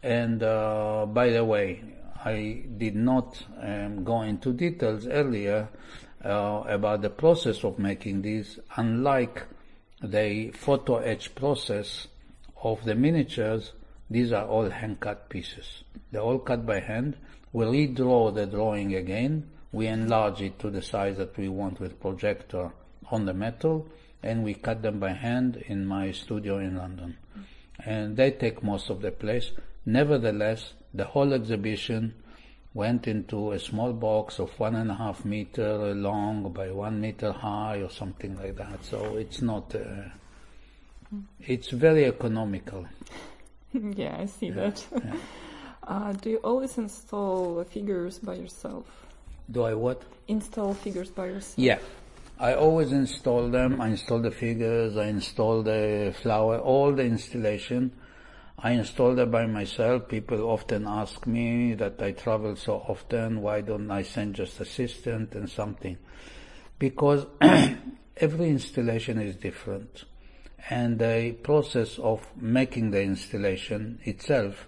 And 0.03 0.43
uh, 0.43 1.07
by 1.07 1.31
the 1.31 1.45
way, 1.45 1.83
I 2.25 2.65
did 2.77 2.97
not 2.97 3.43
um, 3.61 4.05
go 4.05 4.23
into 4.23 4.53
details 4.53 5.07
earlier 5.07 5.69
uh, 6.25 6.63
about 6.67 7.03
the 7.03 7.11
process 7.11 7.65
of 7.65 7.79
making 7.79 8.23
these, 8.23 8.59
unlike 8.77 9.43
the 10.03 10.51
photo 10.53 10.99
etch 10.99 11.35
process 11.35 12.07
of 12.63 12.85
the 12.85 12.95
miniatures, 12.95 13.73
these 14.09 14.33
are 14.33 14.47
all 14.47 14.71
hand 14.71 15.01
cut 15.01 15.29
pieces. 15.29 15.85
They're 16.13 16.23
all 16.23 16.39
cut 16.39 16.65
by 16.65 16.81
hand. 16.81 17.17
We 17.55 17.65
redraw 17.67 18.35
the 18.35 18.47
drawing 18.47 18.97
again. 18.97 19.49
We 19.71 19.87
enlarge 19.87 20.41
it 20.43 20.59
to 20.59 20.71
the 20.71 20.83
size 20.83 21.19
that 21.19 21.39
we 21.39 21.49
want 21.49 21.79
with 21.79 22.01
projector 22.01 22.73
on 23.13 23.27
the 23.27 23.33
metal 23.33 23.87
and 24.25 24.43
we 24.43 24.55
cut 24.55 24.83
them 24.83 24.99
by 24.99 25.13
hand 25.13 25.63
in 25.69 25.87
my 25.87 26.11
studio 26.11 26.59
in 26.59 26.77
London. 26.77 27.17
And 27.79 28.17
they 28.17 28.33
take 28.33 28.65
most 28.65 28.91
of 28.91 29.03
the 29.03 29.13
place. 29.13 29.53
Nevertheless, 29.87 30.73
the 30.93 31.05
whole 31.05 31.33
exhibition 31.33 32.15
went 32.73 33.07
into 33.07 33.53
a 33.53 33.61
small 33.61 33.93
box 33.93 34.41
of 34.41 34.59
one 34.59 34.75
and 34.75 34.91
a 34.91 34.95
half 34.95 35.25
meter 35.25 35.95
long 35.95 36.53
by 36.53 36.73
one 36.73 37.01
meter 37.01 37.31
high 37.31 37.77
or 37.77 37.91
something 37.91 38.37
like 38.37 38.57
that. 38.57 38.85
So 38.85 39.17
it's 39.17 39.41
not, 39.41 39.73
uh, 39.77 40.09
it's 41.41 41.69
very 41.69 42.07
economical. 42.07 42.85
yeah, 43.73 44.17
I 44.19 44.27
see 44.27 44.49
yeah, 44.49 44.55
that. 44.55 44.85
Yeah. 44.93 45.15
Uh, 45.87 46.13
do 46.13 46.31
you 46.31 46.37
always 46.39 46.79
install 46.79 47.63
figures 47.65 48.19
by 48.19 48.35
yourself? 48.35 48.87
Do 49.51 49.63
I 49.65 49.75
what? 49.75 50.03
Install 50.29 50.75
figures 50.75 51.11
by 51.11 51.27
yourself. 51.27 51.59
Yeah. 51.59 51.79
I 52.39 52.55
always 52.55 52.91
install 52.91 53.49
them. 53.49 53.81
I 53.81 53.89
install 53.89 54.21
the 54.21 54.31
figures. 54.31 54.97
I 54.97 55.07
install 55.07 55.63
the 55.63 56.15
flower, 56.21 56.59
all 56.59 56.93
the 56.93 57.05
installation. 57.05 57.93
I 58.59 58.73
install 58.73 59.15
them 59.15 59.31
by 59.31 59.47
myself. 59.47 60.09
People 60.09 60.43
often 60.43 60.87
ask 60.87 61.27
me 61.27 61.75
that 61.75 62.01
I 62.03 62.13
travel 62.13 62.57
so 62.57 62.77
often, 62.89 63.43
why 63.43 63.61
don't 63.61 63.91
I 63.91 64.03
send 64.03 64.37
just 64.37 64.61
assistant 64.61 65.35
and 65.35 65.51
something? 65.51 65.99
Because 66.79 67.27
every 68.17 68.49
installation 68.49 69.21
is 69.21 69.37
different. 69.37 70.05
And 70.71 70.99
the 70.99 71.37
process 71.43 71.99
of 71.99 72.27
making 72.37 72.91
the 72.91 73.03
installation 73.03 73.99
itself 74.05 74.67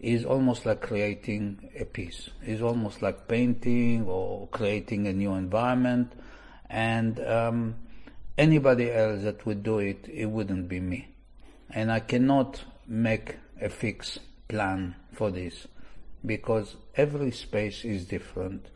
is 0.00 0.24
almost 0.24 0.64
like 0.64 0.80
creating 0.80 1.70
a 1.78 1.84
piece. 1.84 2.30
It's 2.42 2.62
almost 2.62 3.02
like 3.02 3.26
painting 3.26 4.06
or 4.06 4.46
creating 4.48 5.06
a 5.06 5.12
new 5.12 5.34
environment. 5.34 6.12
And 6.70 7.18
um, 7.26 7.76
anybody 8.36 8.92
else 8.92 9.22
that 9.22 9.44
would 9.44 9.62
do 9.62 9.78
it, 9.78 10.08
it 10.12 10.26
wouldn't 10.26 10.68
be 10.68 10.80
me. 10.80 11.08
And 11.70 11.90
I 11.90 12.00
cannot 12.00 12.64
make 12.86 13.36
a 13.60 13.68
fixed 13.68 14.20
plan 14.48 14.94
for 15.12 15.30
this 15.30 15.66
because 16.24 16.76
every 16.96 17.32
space 17.32 17.84
is 17.84 18.06
different. 18.06 18.66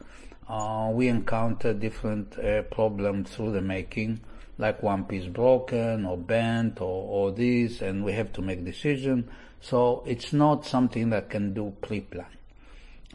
Uh, 0.48 0.90
we 0.92 1.08
encounter 1.08 1.72
different 1.72 2.38
uh, 2.38 2.62
problems 2.62 3.30
through 3.30 3.52
the 3.52 3.62
making, 3.62 4.20
like 4.58 4.82
one 4.82 5.04
piece 5.04 5.26
broken 5.26 6.04
or 6.04 6.16
bent 6.18 6.80
or, 6.80 7.30
or 7.30 7.32
this, 7.32 7.80
and 7.80 8.04
we 8.04 8.12
have 8.12 8.32
to 8.32 8.42
make 8.42 8.64
decision. 8.64 9.30
So 9.62 10.02
it's 10.06 10.32
not 10.32 10.66
something 10.66 11.10
that 11.10 11.30
can 11.30 11.54
do 11.54 11.72
pre-plan. 11.80 12.26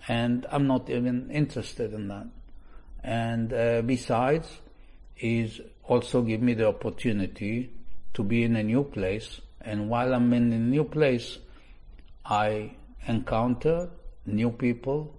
And 0.08 0.46
I'm 0.50 0.66
not 0.66 0.90
even 0.90 1.30
interested 1.30 1.94
in 1.94 2.08
that. 2.08 2.28
And 3.04 3.54
uh, 3.54 3.82
besides, 3.84 4.48
is 5.20 5.62
also 5.84 6.22
give 6.22 6.42
me 6.42 6.54
the 6.54 6.68
opportunity 6.68 7.72
to 8.14 8.24
be 8.24 8.44
in 8.44 8.56
a 8.56 8.64
new 8.64 8.84
place 8.84 9.42
and 9.68 9.90
while 9.90 10.14
I'm 10.14 10.32
in 10.32 10.54
a 10.54 10.58
new 10.58 10.86
place, 10.86 11.40
I 12.26 12.72
encounter 13.06 13.90
new 14.26 14.50
people 14.50 15.14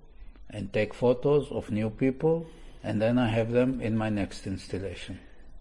and 0.48 0.72
take 0.72 0.94
photos 0.94 1.52
of 1.52 1.70
new 1.70 1.90
people, 1.90 2.46
and 2.82 3.00
then 3.00 3.18
I 3.18 3.28
have 3.28 3.52
them 3.52 3.82
in 3.82 3.94
my 3.94 4.08
next 4.08 4.46
installation. 4.46 5.18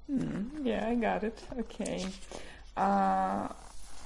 Mm, 0.10 0.64
yeah, 0.64 0.88
I 0.88 0.96
got 0.96 1.26
it. 1.26 1.38
Okay. 1.60 2.06
Uh, 2.78 3.50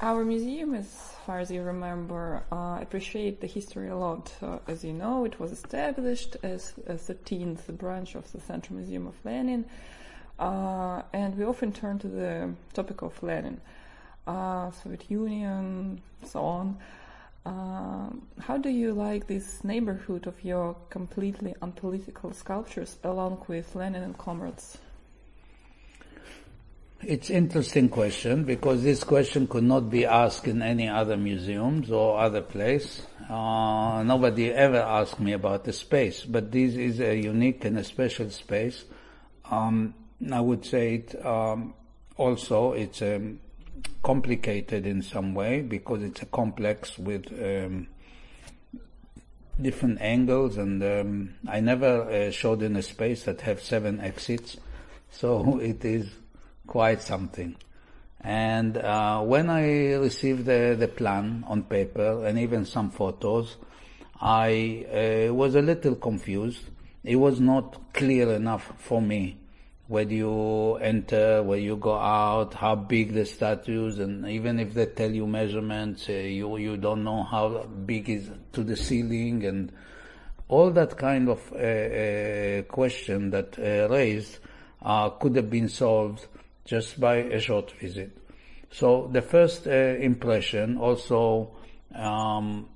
Our 0.01 0.25
museum, 0.25 0.73
as 0.73 1.10
far 1.25 1.39
as 1.39 1.51
you 1.51 1.61
remember, 1.61 2.43
uh, 2.51 2.79
appreciate 2.81 3.41
the 3.41 3.47
history 3.47 3.89
a 3.89 3.95
lot. 3.95 4.33
Uh, 4.41 4.59
as 4.67 4.83
you 4.83 4.93
know, 4.93 5.25
it 5.25 5.39
was 5.39 5.51
established 5.51 6.37
as 6.43 6.73
a 6.87 6.93
13th 6.93 7.67
branch 7.77 8.15
of 8.15 8.31
the 8.31 8.39
Central 8.39 8.77
Museum 8.77 9.07
of 9.07 9.15
Lenin, 9.23 9.65
uh, 10.39 11.01
and 11.13 11.37
we 11.37 11.45
often 11.45 11.71
turn 11.71 11.99
to 11.99 12.07
the 12.07 12.53
topic 12.73 13.01
of 13.01 13.21
Lenin, 13.21 13.61
uh, 14.27 14.71
Soviet 14.71 15.09
Union, 15.09 16.01
so 16.23 16.43
on. 16.43 16.77
Uh, 17.45 18.09
how 18.39 18.57
do 18.57 18.69
you 18.69 18.93
like 18.93 19.27
this 19.27 19.63
neighborhood 19.63 20.27
of 20.27 20.43
your 20.43 20.75
completely 20.89 21.55
unpolitical 21.61 22.31
sculptures 22.33 22.97
along 23.03 23.43
with 23.47 23.75
Lenin 23.75 24.03
and 24.03 24.17
comrades? 24.17 24.77
It's 27.03 27.31
interesting 27.31 27.89
question 27.89 28.43
because 28.43 28.83
this 28.83 29.03
question 29.03 29.47
could 29.47 29.63
not 29.63 29.89
be 29.89 30.05
asked 30.05 30.47
in 30.47 30.61
any 30.61 30.87
other 30.87 31.17
museums 31.17 31.89
or 31.89 32.19
other 32.19 32.41
place. 32.41 33.01
Uh, 33.27 34.03
nobody 34.03 34.51
ever 34.51 34.77
asked 34.77 35.19
me 35.19 35.31
about 35.31 35.63
the 35.63 35.73
space, 35.73 36.23
but 36.23 36.51
this 36.51 36.75
is 36.75 36.99
a 36.99 37.15
unique 37.15 37.65
and 37.65 37.79
a 37.79 37.83
special 37.83 38.29
space. 38.29 38.85
Um, 39.49 39.95
I 40.31 40.41
would 40.41 40.63
say 40.63 40.95
it 40.95 41.25
um, 41.25 41.73
also 42.17 42.73
it's 42.73 43.01
um, 43.01 43.39
complicated 44.03 44.85
in 44.85 45.01
some 45.01 45.33
way 45.33 45.61
because 45.61 46.03
it's 46.03 46.21
a 46.21 46.27
complex 46.27 46.99
with 46.99 47.25
um, 47.33 47.87
different 49.59 49.99
angles, 50.01 50.57
and 50.57 50.83
um, 50.83 51.33
I 51.47 51.61
never 51.61 52.03
uh, 52.03 52.29
showed 52.29 52.61
in 52.61 52.75
a 52.75 52.83
space 52.83 53.23
that 53.23 53.41
have 53.41 53.59
seven 53.59 53.99
exits, 54.01 54.57
so 55.09 55.57
it 55.63 55.83
is 55.83 56.07
quite 56.71 57.01
something. 57.01 57.53
And 58.21 58.77
uh, 58.77 59.19
when 59.23 59.49
I 59.49 59.95
received 59.95 60.45
the, 60.45 60.77
the 60.79 60.87
plan 60.87 61.43
on 61.45 61.63
paper 61.63 62.25
and 62.25 62.39
even 62.39 62.63
some 62.63 62.91
photos, 62.91 63.57
I 64.21 64.85
uh, 65.27 65.33
was 65.33 65.55
a 65.55 65.61
little 65.61 65.95
confused. 65.95 66.63
It 67.03 67.17
was 67.17 67.41
not 67.41 67.93
clear 67.93 68.31
enough 68.31 68.71
for 68.77 69.01
me. 69.01 69.37
Where 69.87 70.07
you 70.07 70.75
enter, 70.75 71.43
where 71.43 71.57
you 71.57 71.75
go 71.75 71.97
out, 71.97 72.53
how 72.53 72.75
big 72.75 73.13
the 73.13 73.25
statues, 73.25 73.99
and 73.99 74.25
even 74.25 74.57
if 74.57 74.73
they 74.73 74.85
tell 74.85 75.11
you 75.11 75.27
measurements, 75.27 76.07
uh, 76.07 76.13
you 76.13 76.55
you 76.55 76.77
don't 76.77 77.03
know 77.03 77.23
how 77.23 77.65
big 77.85 78.09
is 78.09 78.29
to 78.53 78.63
the 78.63 78.77
ceiling, 78.77 79.43
and 79.43 79.73
all 80.47 80.71
that 80.71 80.95
kind 80.95 81.27
of 81.27 81.41
uh, 81.51 81.57
uh, 81.57 82.61
question 82.71 83.31
that 83.31 83.59
uh, 83.59 83.93
raised 83.93 84.39
could 85.19 85.35
have 85.35 85.49
been 85.49 85.67
solved 85.67 86.25
just 86.65 86.99
by 86.99 87.15
a 87.15 87.39
short 87.39 87.71
visit. 87.79 88.17
So 88.71 89.09
the 89.11 89.21
first 89.21 89.67
uh, 89.67 89.71
impression 89.71 90.77
also 90.77 91.57
um, 91.93 92.69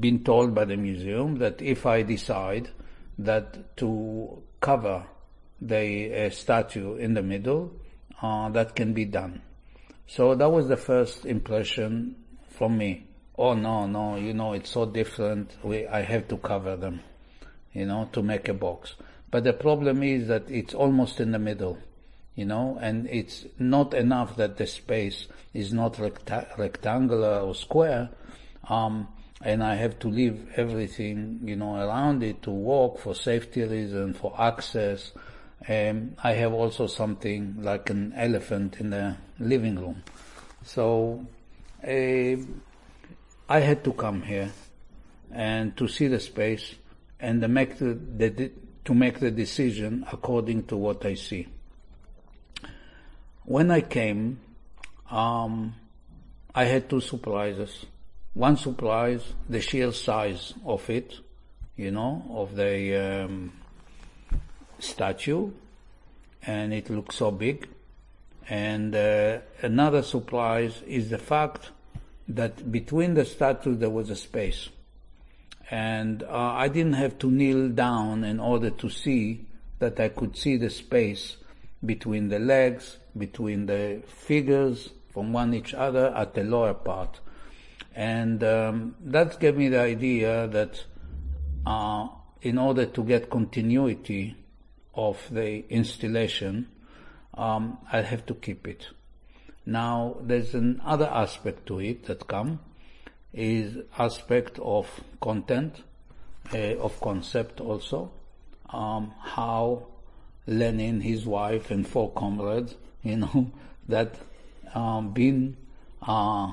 been 0.00 0.24
told 0.24 0.54
by 0.54 0.64
the 0.64 0.76
museum 0.76 1.36
that 1.38 1.60
if 1.60 1.84
I 1.84 2.02
decide 2.02 2.70
that 3.18 3.76
to 3.76 4.42
cover 4.60 5.04
the 5.60 6.26
uh, 6.26 6.30
statue 6.30 6.96
in 6.96 7.14
the 7.14 7.22
middle, 7.22 7.72
uh, 8.20 8.48
that 8.50 8.74
can 8.74 8.94
be 8.94 9.04
done. 9.04 9.42
So 10.06 10.34
that 10.34 10.50
was 10.50 10.68
the 10.68 10.76
first 10.76 11.26
impression 11.26 12.16
from 12.50 12.78
me. 12.78 13.06
Oh 13.36 13.54
no, 13.54 13.86
no, 13.86 14.16
you 14.16 14.34
know, 14.34 14.52
it's 14.52 14.70
so 14.70 14.86
different. 14.86 15.56
We, 15.62 15.86
I 15.86 16.02
have 16.02 16.28
to 16.28 16.36
cover 16.36 16.76
them, 16.76 17.00
you 17.72 17.86
know, 17.86 18.08
to 18.12 18.22
make 18.22 18.48
a 18.48 18.54
box. 18.54 18.94
But 19.30 19.44
the 19.44 19.52
problem 19.52 20.02
is 20.02 20.28
that 20.28 20.50
it's 20.50 20.74
almost 20.74 21.20
in 21.20 21.32
the 21.32 21.38
middle 21.38 21.78
you 22.34 22.46
know, 22.46 22.78
and 22.80 23.08
it's 23.08 23.44
not 23.58 23.92
enough 23.92 24.36
that 24.36 24.56
the 24.56 24.66
space 24.66 25.26
is 25.52 25.72
not 25.72 25.98
recta- 25.98 26.48
rectangular 26.56 27.40
or 27.40 27.54
square, 27.54 28.08
um, 28.68 29.08
and 29.42 29.62
I 29.62 29.74
have 29.74 29.98
to 30.00 30.08
leave 30.08 30.48
everything, 30.56 31.40
you 31.44 31.56
know, 31.56 31.74
around 31.76 32.22
it 32.22 32.42
to 32.42 32.50
walk 32.50 33.00
for 33.00 33.14
safety 33.14 33.62
reason, 33.62 34.14
for 34.14 34.34
access. 34.40 35.12
Um, 35.68 36.16
I 36.22 36.32
have 36.32 36.52
also 36.52 36.86
something 36.86 37.56
like 37.60 37.90
an 37.90 38.12
elephant 38.16 38.80
in 38.80 38.90
the 38.90 39.16
living 39.38 39.76
room. 39.76 40.02
So, 40.64 41.26
uh, 41.84 42.36
I 43.48 43.60
had 43.60 43.84
to 43.84 43.92
come 43.92 44.22
here 44.22 44.52
and 45.30 45.76
to 45.76 45.88
see 45.88 46.06
the 46.06 46.20
space 46.20 46.76
and 47.20 47.42
to 47.42 47.48
make 47.48 47.78
the, 47.78 47.94
the, 47.94 48.50
to 48.84 48.94
make 48.94 49.20
the 49.20 49.30
decision 49.30 50.06
according 50.10 50.64
to 50.66 50.76
what 50.76 51.04
I 51.04 51.14
see 51.14 51.48
when 53.44 53.70
I 53.70 53.80
came, 53.80 54.40
um, 55.10 55.74
I 56.54 56.64
had 56.64 56.88
two 56.88 57.00
surprises. 57.00 57.86
One 58.34 58.56
surprise, 58.56 59.34
the 59.48 59.60
sheer 59.60 59.92
size 59.92 60.54
of 60.64 60.88
it, 60.88 61.14
you 61.76 61.90
know, 61.90 62.24
of 62.30 62.56
the 62.56 63.24
um, 63.24 63.52
statue, 64.78 65.50
and 66.42 66.72
it 66.72 66.88
looks 66.88 67.16
so 67.16 67.30
big. 67.30 67.68
And 68.48 68.94
uh, 68.94 69.38
another 69.60 70.02
surprise 70.02 70.82
is 70.86 71.10
the 71.10 71.18
fact 71.18 71.70
that 72.28 72.70
between 72.70 73.14
the 73.14 73.24
statue 73.24 73.76
there 73.76 73.90
was 73.90 74.10
a 74.10 74.16
space. 74.16 74.68
And 75.70 76.22
uh, 76.22 76.28
I 76.30 76.68
didn't 76.68 76.94
have 76.94 77.18
to 77.20 77.30
kneel 77.30 77.68
down 77.68 78.24
in 78.24 78.40
order 78.40 78.70
to 78.70 78.88
see 78.90 79.46
that 79.78 79.98
I 79.98 80.08
could 80.08 80.36
see 80.36 80.56
the 80.56 80.70
space 80.70 81.36
between 81.84 82.28
the 82.28 82.38
legs, 82.38 82.98
between 83.16 83.66
the 83.66 84.02
figures 84.06 84.90
from 85.12 85.32
one 85.32 85.52
each 85.54 85.74
other 85.74 86.14
at 86.14 86.34
the 86.34 86.44
lower 86.44 86.74
part. 86.74 87.20
And 87.94 88.42
um, 88.42 88.94
that 89.00 89.38
gave 89.40 89.56
me 89.56 89.68
the 89.68 89.80
idea 89.80 90.48
that 90.48 90.84
uh, 91.66 92.08
in 92.40 92.58
order 92.58 92.86
to 92.86 93.04
get 93.04 93.30
continuity 93.30 94.36
of 94.94 95.18
the 95.30 95.64
installation, 95.70 96.68
um, 97.34 97.78
I 97.92 98.02
have 98.02 98.26
to 98.26 98.34
keep 98.34 98.66
it. 98.66 98.88
Now, 99.64 100.16
there's 100.20 100.54
another 100.54 101.06
aspect 101.06 101.66
to 101.66 101.80
it 101.80 102.04
that 102.06 102.26
come, 102.26 102.60
is 103.32 103.76
aspect 103.98 104.58
of 104.58 104.88
content, 105.20 105.82
uh, 106.52 106.76
of 106.76 107.00
concept 107.00 107.60
also, 107.60 108.10
um, 108.70 109.12
how 109.20 109.86
Lenin, 110.46 111.00
his 111.00 111.24
wife, 111.26 111.70
and 111.70 111.86
four 111.86 112.10
comrades, 112.12 112.74
you 113.02 113.16
know, 113.16 113.50
that 113.88 114.18
um, 114.74 115.12
been 115.12 115.56
uh, 116.00 116.52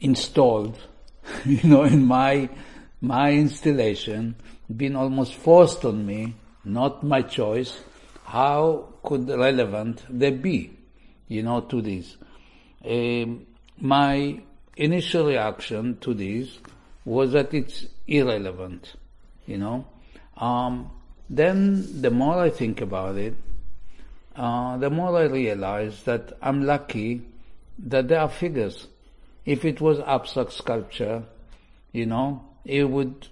installed, 0.00 0.78
you 1.44 1.68
know, 1.68 1.84
in 1.84 2.04
my 2.06 2.48
my 3.00 3.32
installation, 3.32 4.36
been 4.74 4.94
almost 4.94 5.34
forced 5.34 5.84
on 5.84 6.06
me, 6.06 6.34
not 6.64 7.02
my 7.02 7.20
choice. 7.22 7.80
How 8.24 8.94
could 9.02 9.28
relevant 9.28 10.04
they 10.08 10.30
be, 10.30 10.78
you 11.26 11.42
know, 11.42 11.62
to 11.62 11.82
this? 11.82 12.16
Um, 12.84 13.46
my 13.78 14.40
initial 14.76 15.26
reaction 15.26 15.98
to 15.98 16.14
this 16.14 16.58
was 17.04 17.32
that 17.32 17.52
it's 17.52 17.86
irrelevant, 18.06 18.94
you 19.46 19.58
know. 19.58 19.84
Um, 20.36 20.90
then 21.32 22.02
the 22.02 22.10
more 22.10 22.38
I 22.38 22.50
think 22.50 22.82
about 22.82 23.16
it, 23.16 23.34
uh, 24.36 24.76
the 24.76 24.90
more 24.90 25.16
I 25.16 25.24
realize 25.24 26.02
that 26.02 26.34
I'm 26.42 26.64
lucky 26.66 27.22
that 27.78 28.08
there 28.08 28.20
are 28.20 28.28
figures. 28.28 28.86
If 29.46 29.64
it 29.64 29.80
was 29.80 29.98
abstract 30.00 30.52
sculpture, 30.52 31.24
you 31.90 32.04
know, 32.04 32.44
it 32.66 32.84
would 32.84 33.28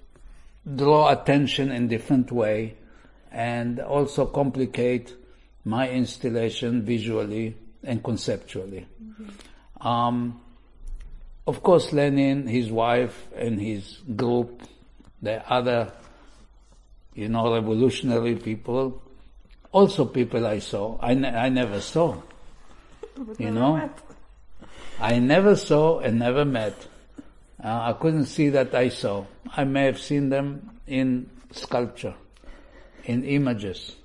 draw 0.77 1.11
attention 1.11 1.71
in 1.71 1.89
different 1.89 2.33
way 2.33 2.77
and 3.31 3.79
also 3.81 4.25
complicate 4.25 5.15
my 5.67 5.91
installation 5.91 6.83
visually 6.83 7.55
and 7.85 8.03
conceptually. 8.03 8.87
Mm-hmm. 9.03 9.87
Um, 9.87 10.41
of 11.47 11.63
course, 11.63 11.93
Lenin, 11.93 12.47
his 12.47 12.73
wife, 12.73 13.29
and 13.37 13.61
his 13.61 13.99
group, 14.17 14.63
the 15.21 15.47
other 15.53 15.93
you 17.15 17.29
know, 17.29 17.53
revolutionary 17.53 18.37
people, 18.37 19.03
also 19.73 20.05
people 20.05 20.47
I 20.47 20.59
saw, 20.59 20.99
I, 21.01 21.15
ne- 21.15 21.29
I 21.29 21.49
never 21.49 21.81
saw. 21.81 22.21
But 23.17 23.41
you 23.41 23.51
know, 23.51 23.77
met. 23.77 23.99
I 24.99 25.19
never 25.19 25.57
saw 25.57 26.01
and 26.01 26.19
never 26.19 26.45
met. 26.45 26.87
Uh, 27.63 27.93
I 27.93 27.93
couldn't 28.01 28.27
see 28.27 28.49
that 28.51 28.75
I 28.75 28.89
saw. 28.89 29.27
I 29.57 29.65
may 29.65 29.85
have 29.85 29.99
seen 29.99 30.31
them 30.31 30.81
in 30.87 31.29
sculpture, 31.53 32.15
in 33.05 33.25
images, 33.25 33.97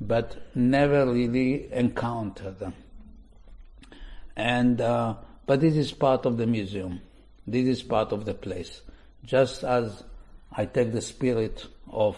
but 0.00 0.36
never 0.54 1.10
really 1.10 1.72
encountered 1.72 2.58
them. 2.58 2.74
And, 4.36 4.80
uh, 4.80 5.16
but 5.46 5.60
this 5.60 5.76
is 5.76 5.92
part 5.92 6.24
of 6.24 6.36
the 6.36 6.46
museum. 6.46 7.00
This 7.46 7.66
is 7.66 7.82
part 7.82 8.12
of 8.12 8.24
the 8.24 8.34
place. 8.34 8.82
Just 9.24 9.64
as 9.64 10.04
I 10.52 10.64
take 10.64 10.92
the 10.92 11.00
spirit 11.00 11.66
of 11.92 12.16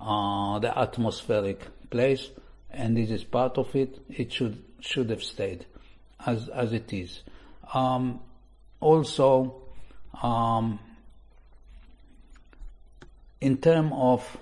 uh, 0.00 0.58
the 0.58 0.76
atmospheric 0.78 1.60
place, 1.90 2.30
and 2.70 2.96
this 2.96 3.10
is 3.10 3.24
part 3.24 3.58
of 3.58 3.74
it. 3.76 3.98
It 4.08 4.32
should 4.32 4.62
should 4.80 5.10
have 5.10 5.22
stayed 5.22 5.66
as 6.26 6.48
as 6.48 6.72
it 6.72 6.92
is. 6.92 7.22
um, 7.72 8.20
also, 8.80 9.62
um, 10.22 10.78
in 13.40 13.56
terms 13.56 13.92
of 13.94 14.36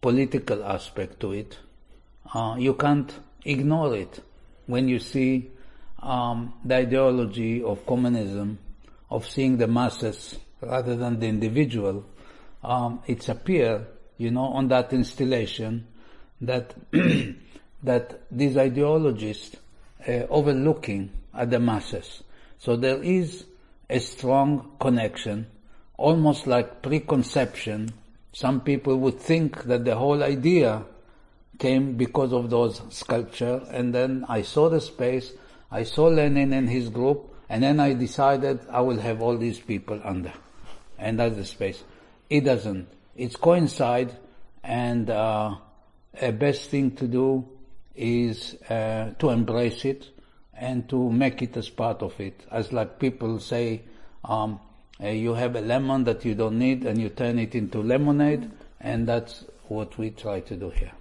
political 0.00 0.62
aspect 0.64 1.20
to 1.20 1.32
it, 1.32 1.58
uh, 2.34 2.56
you 2.58 2.74
can't 2.74 3.18
ignore 3.44 3.96
it 3.96 4.22
when 4.66 4.88
you 4.88 4.98
see 4.98 5.50
um, 6.02 6.52
the 6.64 6.74
ideology 6.74 7.62
of 7.62 7.86
communism, 7.86 8.58
of 9.10 9.26
seeing 9.26 9.56
the 9.56 9.66
masses 9.66 10.38
rather 10.60 10.96
than 10.96 11.18
the 11.18 11.26
individual. 11.26 12.04
Um, 12.64 13.02
it's 13.06 13.28
appear, 13.28 13.86
you 14.16 14.30
know, 14.30 14.46
on 14.46 14.68
that 14.68 14.92
installation 14.92 15.86
that 16.40 16.74
that 17.82 18.22
these 18.30 18.56
ideologists 18.56 19.56
uh, 20.08 20.12
overlooking 20.30 21.10
at 21.34 21.50
the 21.50 21.60
masses. 21.60 22.22
So 22.58 22.76
there 22.76 23.02
is 23.02 23.44
a 23.90 23.98
strong 24.00 24.72
connection, 24.80 25.46
almost 25.98 26.46
like 26.46 26.80
preconception. 26.80 27.90
Some 28.32 28.62
people 28.62 28.96
would 28.96 29.20
think 29.20 29.64
that 29.64 29.84
the 29.84 29.96
whole 29.96 30.22
idea 30.22 30.86
came 31.58 31.96
because 31.96 32.32
of 32.32 32.48
those 32.48 32.80
sculpture, 32.88 33.62
and 33.70 33.94
then 33.94 34.24
I 34.28 34.42
saw 34.42 34.70
the 34.70 34.80
space, 34.80 35.32
I 35.70 35.84
saw 35.84 36.06
Lenin 36.06 36.52
and 36.54 36.68
his 36.68 36.88
group, 36.88 37.34
and 37.48 37.62
then 37.62 37.78
I 37.78 37.92
decided 37.92 38.60
I 38.70 38.80
will 38.80 38.98
have 38.98 39.20
all 39.20 39.36
these 39.36 39.60
people 39.60 40.00
under, 40.02 40.32
and 40.98 41.18
that's 41.20 41.36
the 41.36 41.44
space. 41.44 41.84
It 42.30 42.44
doesn't. 42.44 42.88
It's 43.16 43.36
coincide, 43.36 44.16
and 44.62 45.10
uh, 45.10 45.56
a 46.20 46.32
best 46.32 46.70
thing 46.70 46.92
to 46.96 47.06
do 47.06 47.48
is 47.94 48.56
uh, 48.68 49.10
to 49.18 49.30
embrace 49.30 49.84
it 49.84 50.08
and 50.56 50.88
to 50.88 51.10
make 51.10 51.42
it 51.42 51.56
as 51.56 51.68
part 51.68 52.02
of 52.02 52.18
it. 52.20 52.44
As 52.50 52.72
like 52.72 52.98
people 52.98 53.38
say, 53.40 53.82
um, 54.24 54.60
uh, 55.02 55.08
you 55.08 55.34
have 55.34 55.56
a 55.56 55.60
lemon 55.60 56.04
that 56.04 56.24
you 56.24 56.34
don't 56.34 56.58
need 56.58 56.84
and 56.86 57.00
you 57.00 57.08
turn 57.08 57.38
it 57.38 57.54
into 57.54 57.82
lemonade, 57.82 58.50
and 58.80 59.06
that's 59.06 59.44
what 59.68 59.96
we 59.98 60.10
try 60.10 60.40
to 60.40 60.56
do 60.56 60.70
here. 60.70 60.92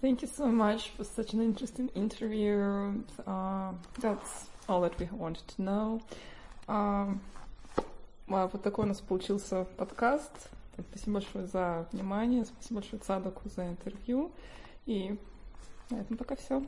Thank 0.00 0.22
you 0.22 0.28
so 0.28 0.46
much 0.46 0.90
for 0.90 1.04
such 1.04 1.32
an 1.32 1.40
interesting 1.40 1.88
interview. 1.94 3.02
Uh, 3.26 3.72
that's 4.00 4.46
all 4.68 4.80
that 4.82 4.98
we 4.98 5.06
wanted 5.12 5.46
to 5.48 5.62
know. 5.62 6.00
Um, 6.68 7.20
вот 8.48 8.62
такой 8.62 8.84
у 8.84 8.88
нас 8.88 9.00
получился 9.00 9.66
подкаст. 9.76 10.32
Спасибо 10.90 11.14
большое 11.14 11.46
за 11.46 11.86
внимание, 11.92 12.44
спасибо 12.44 12.80
большое 12.80 13.00
Цадоку 13.00 13.48
за 13.48 13.68
интервью. 13.68 14.32
И 14.84 15.18
на 15.90 16.00
этом 16.00 16.16
пока 16.16 16.36
все. 16.36 16.62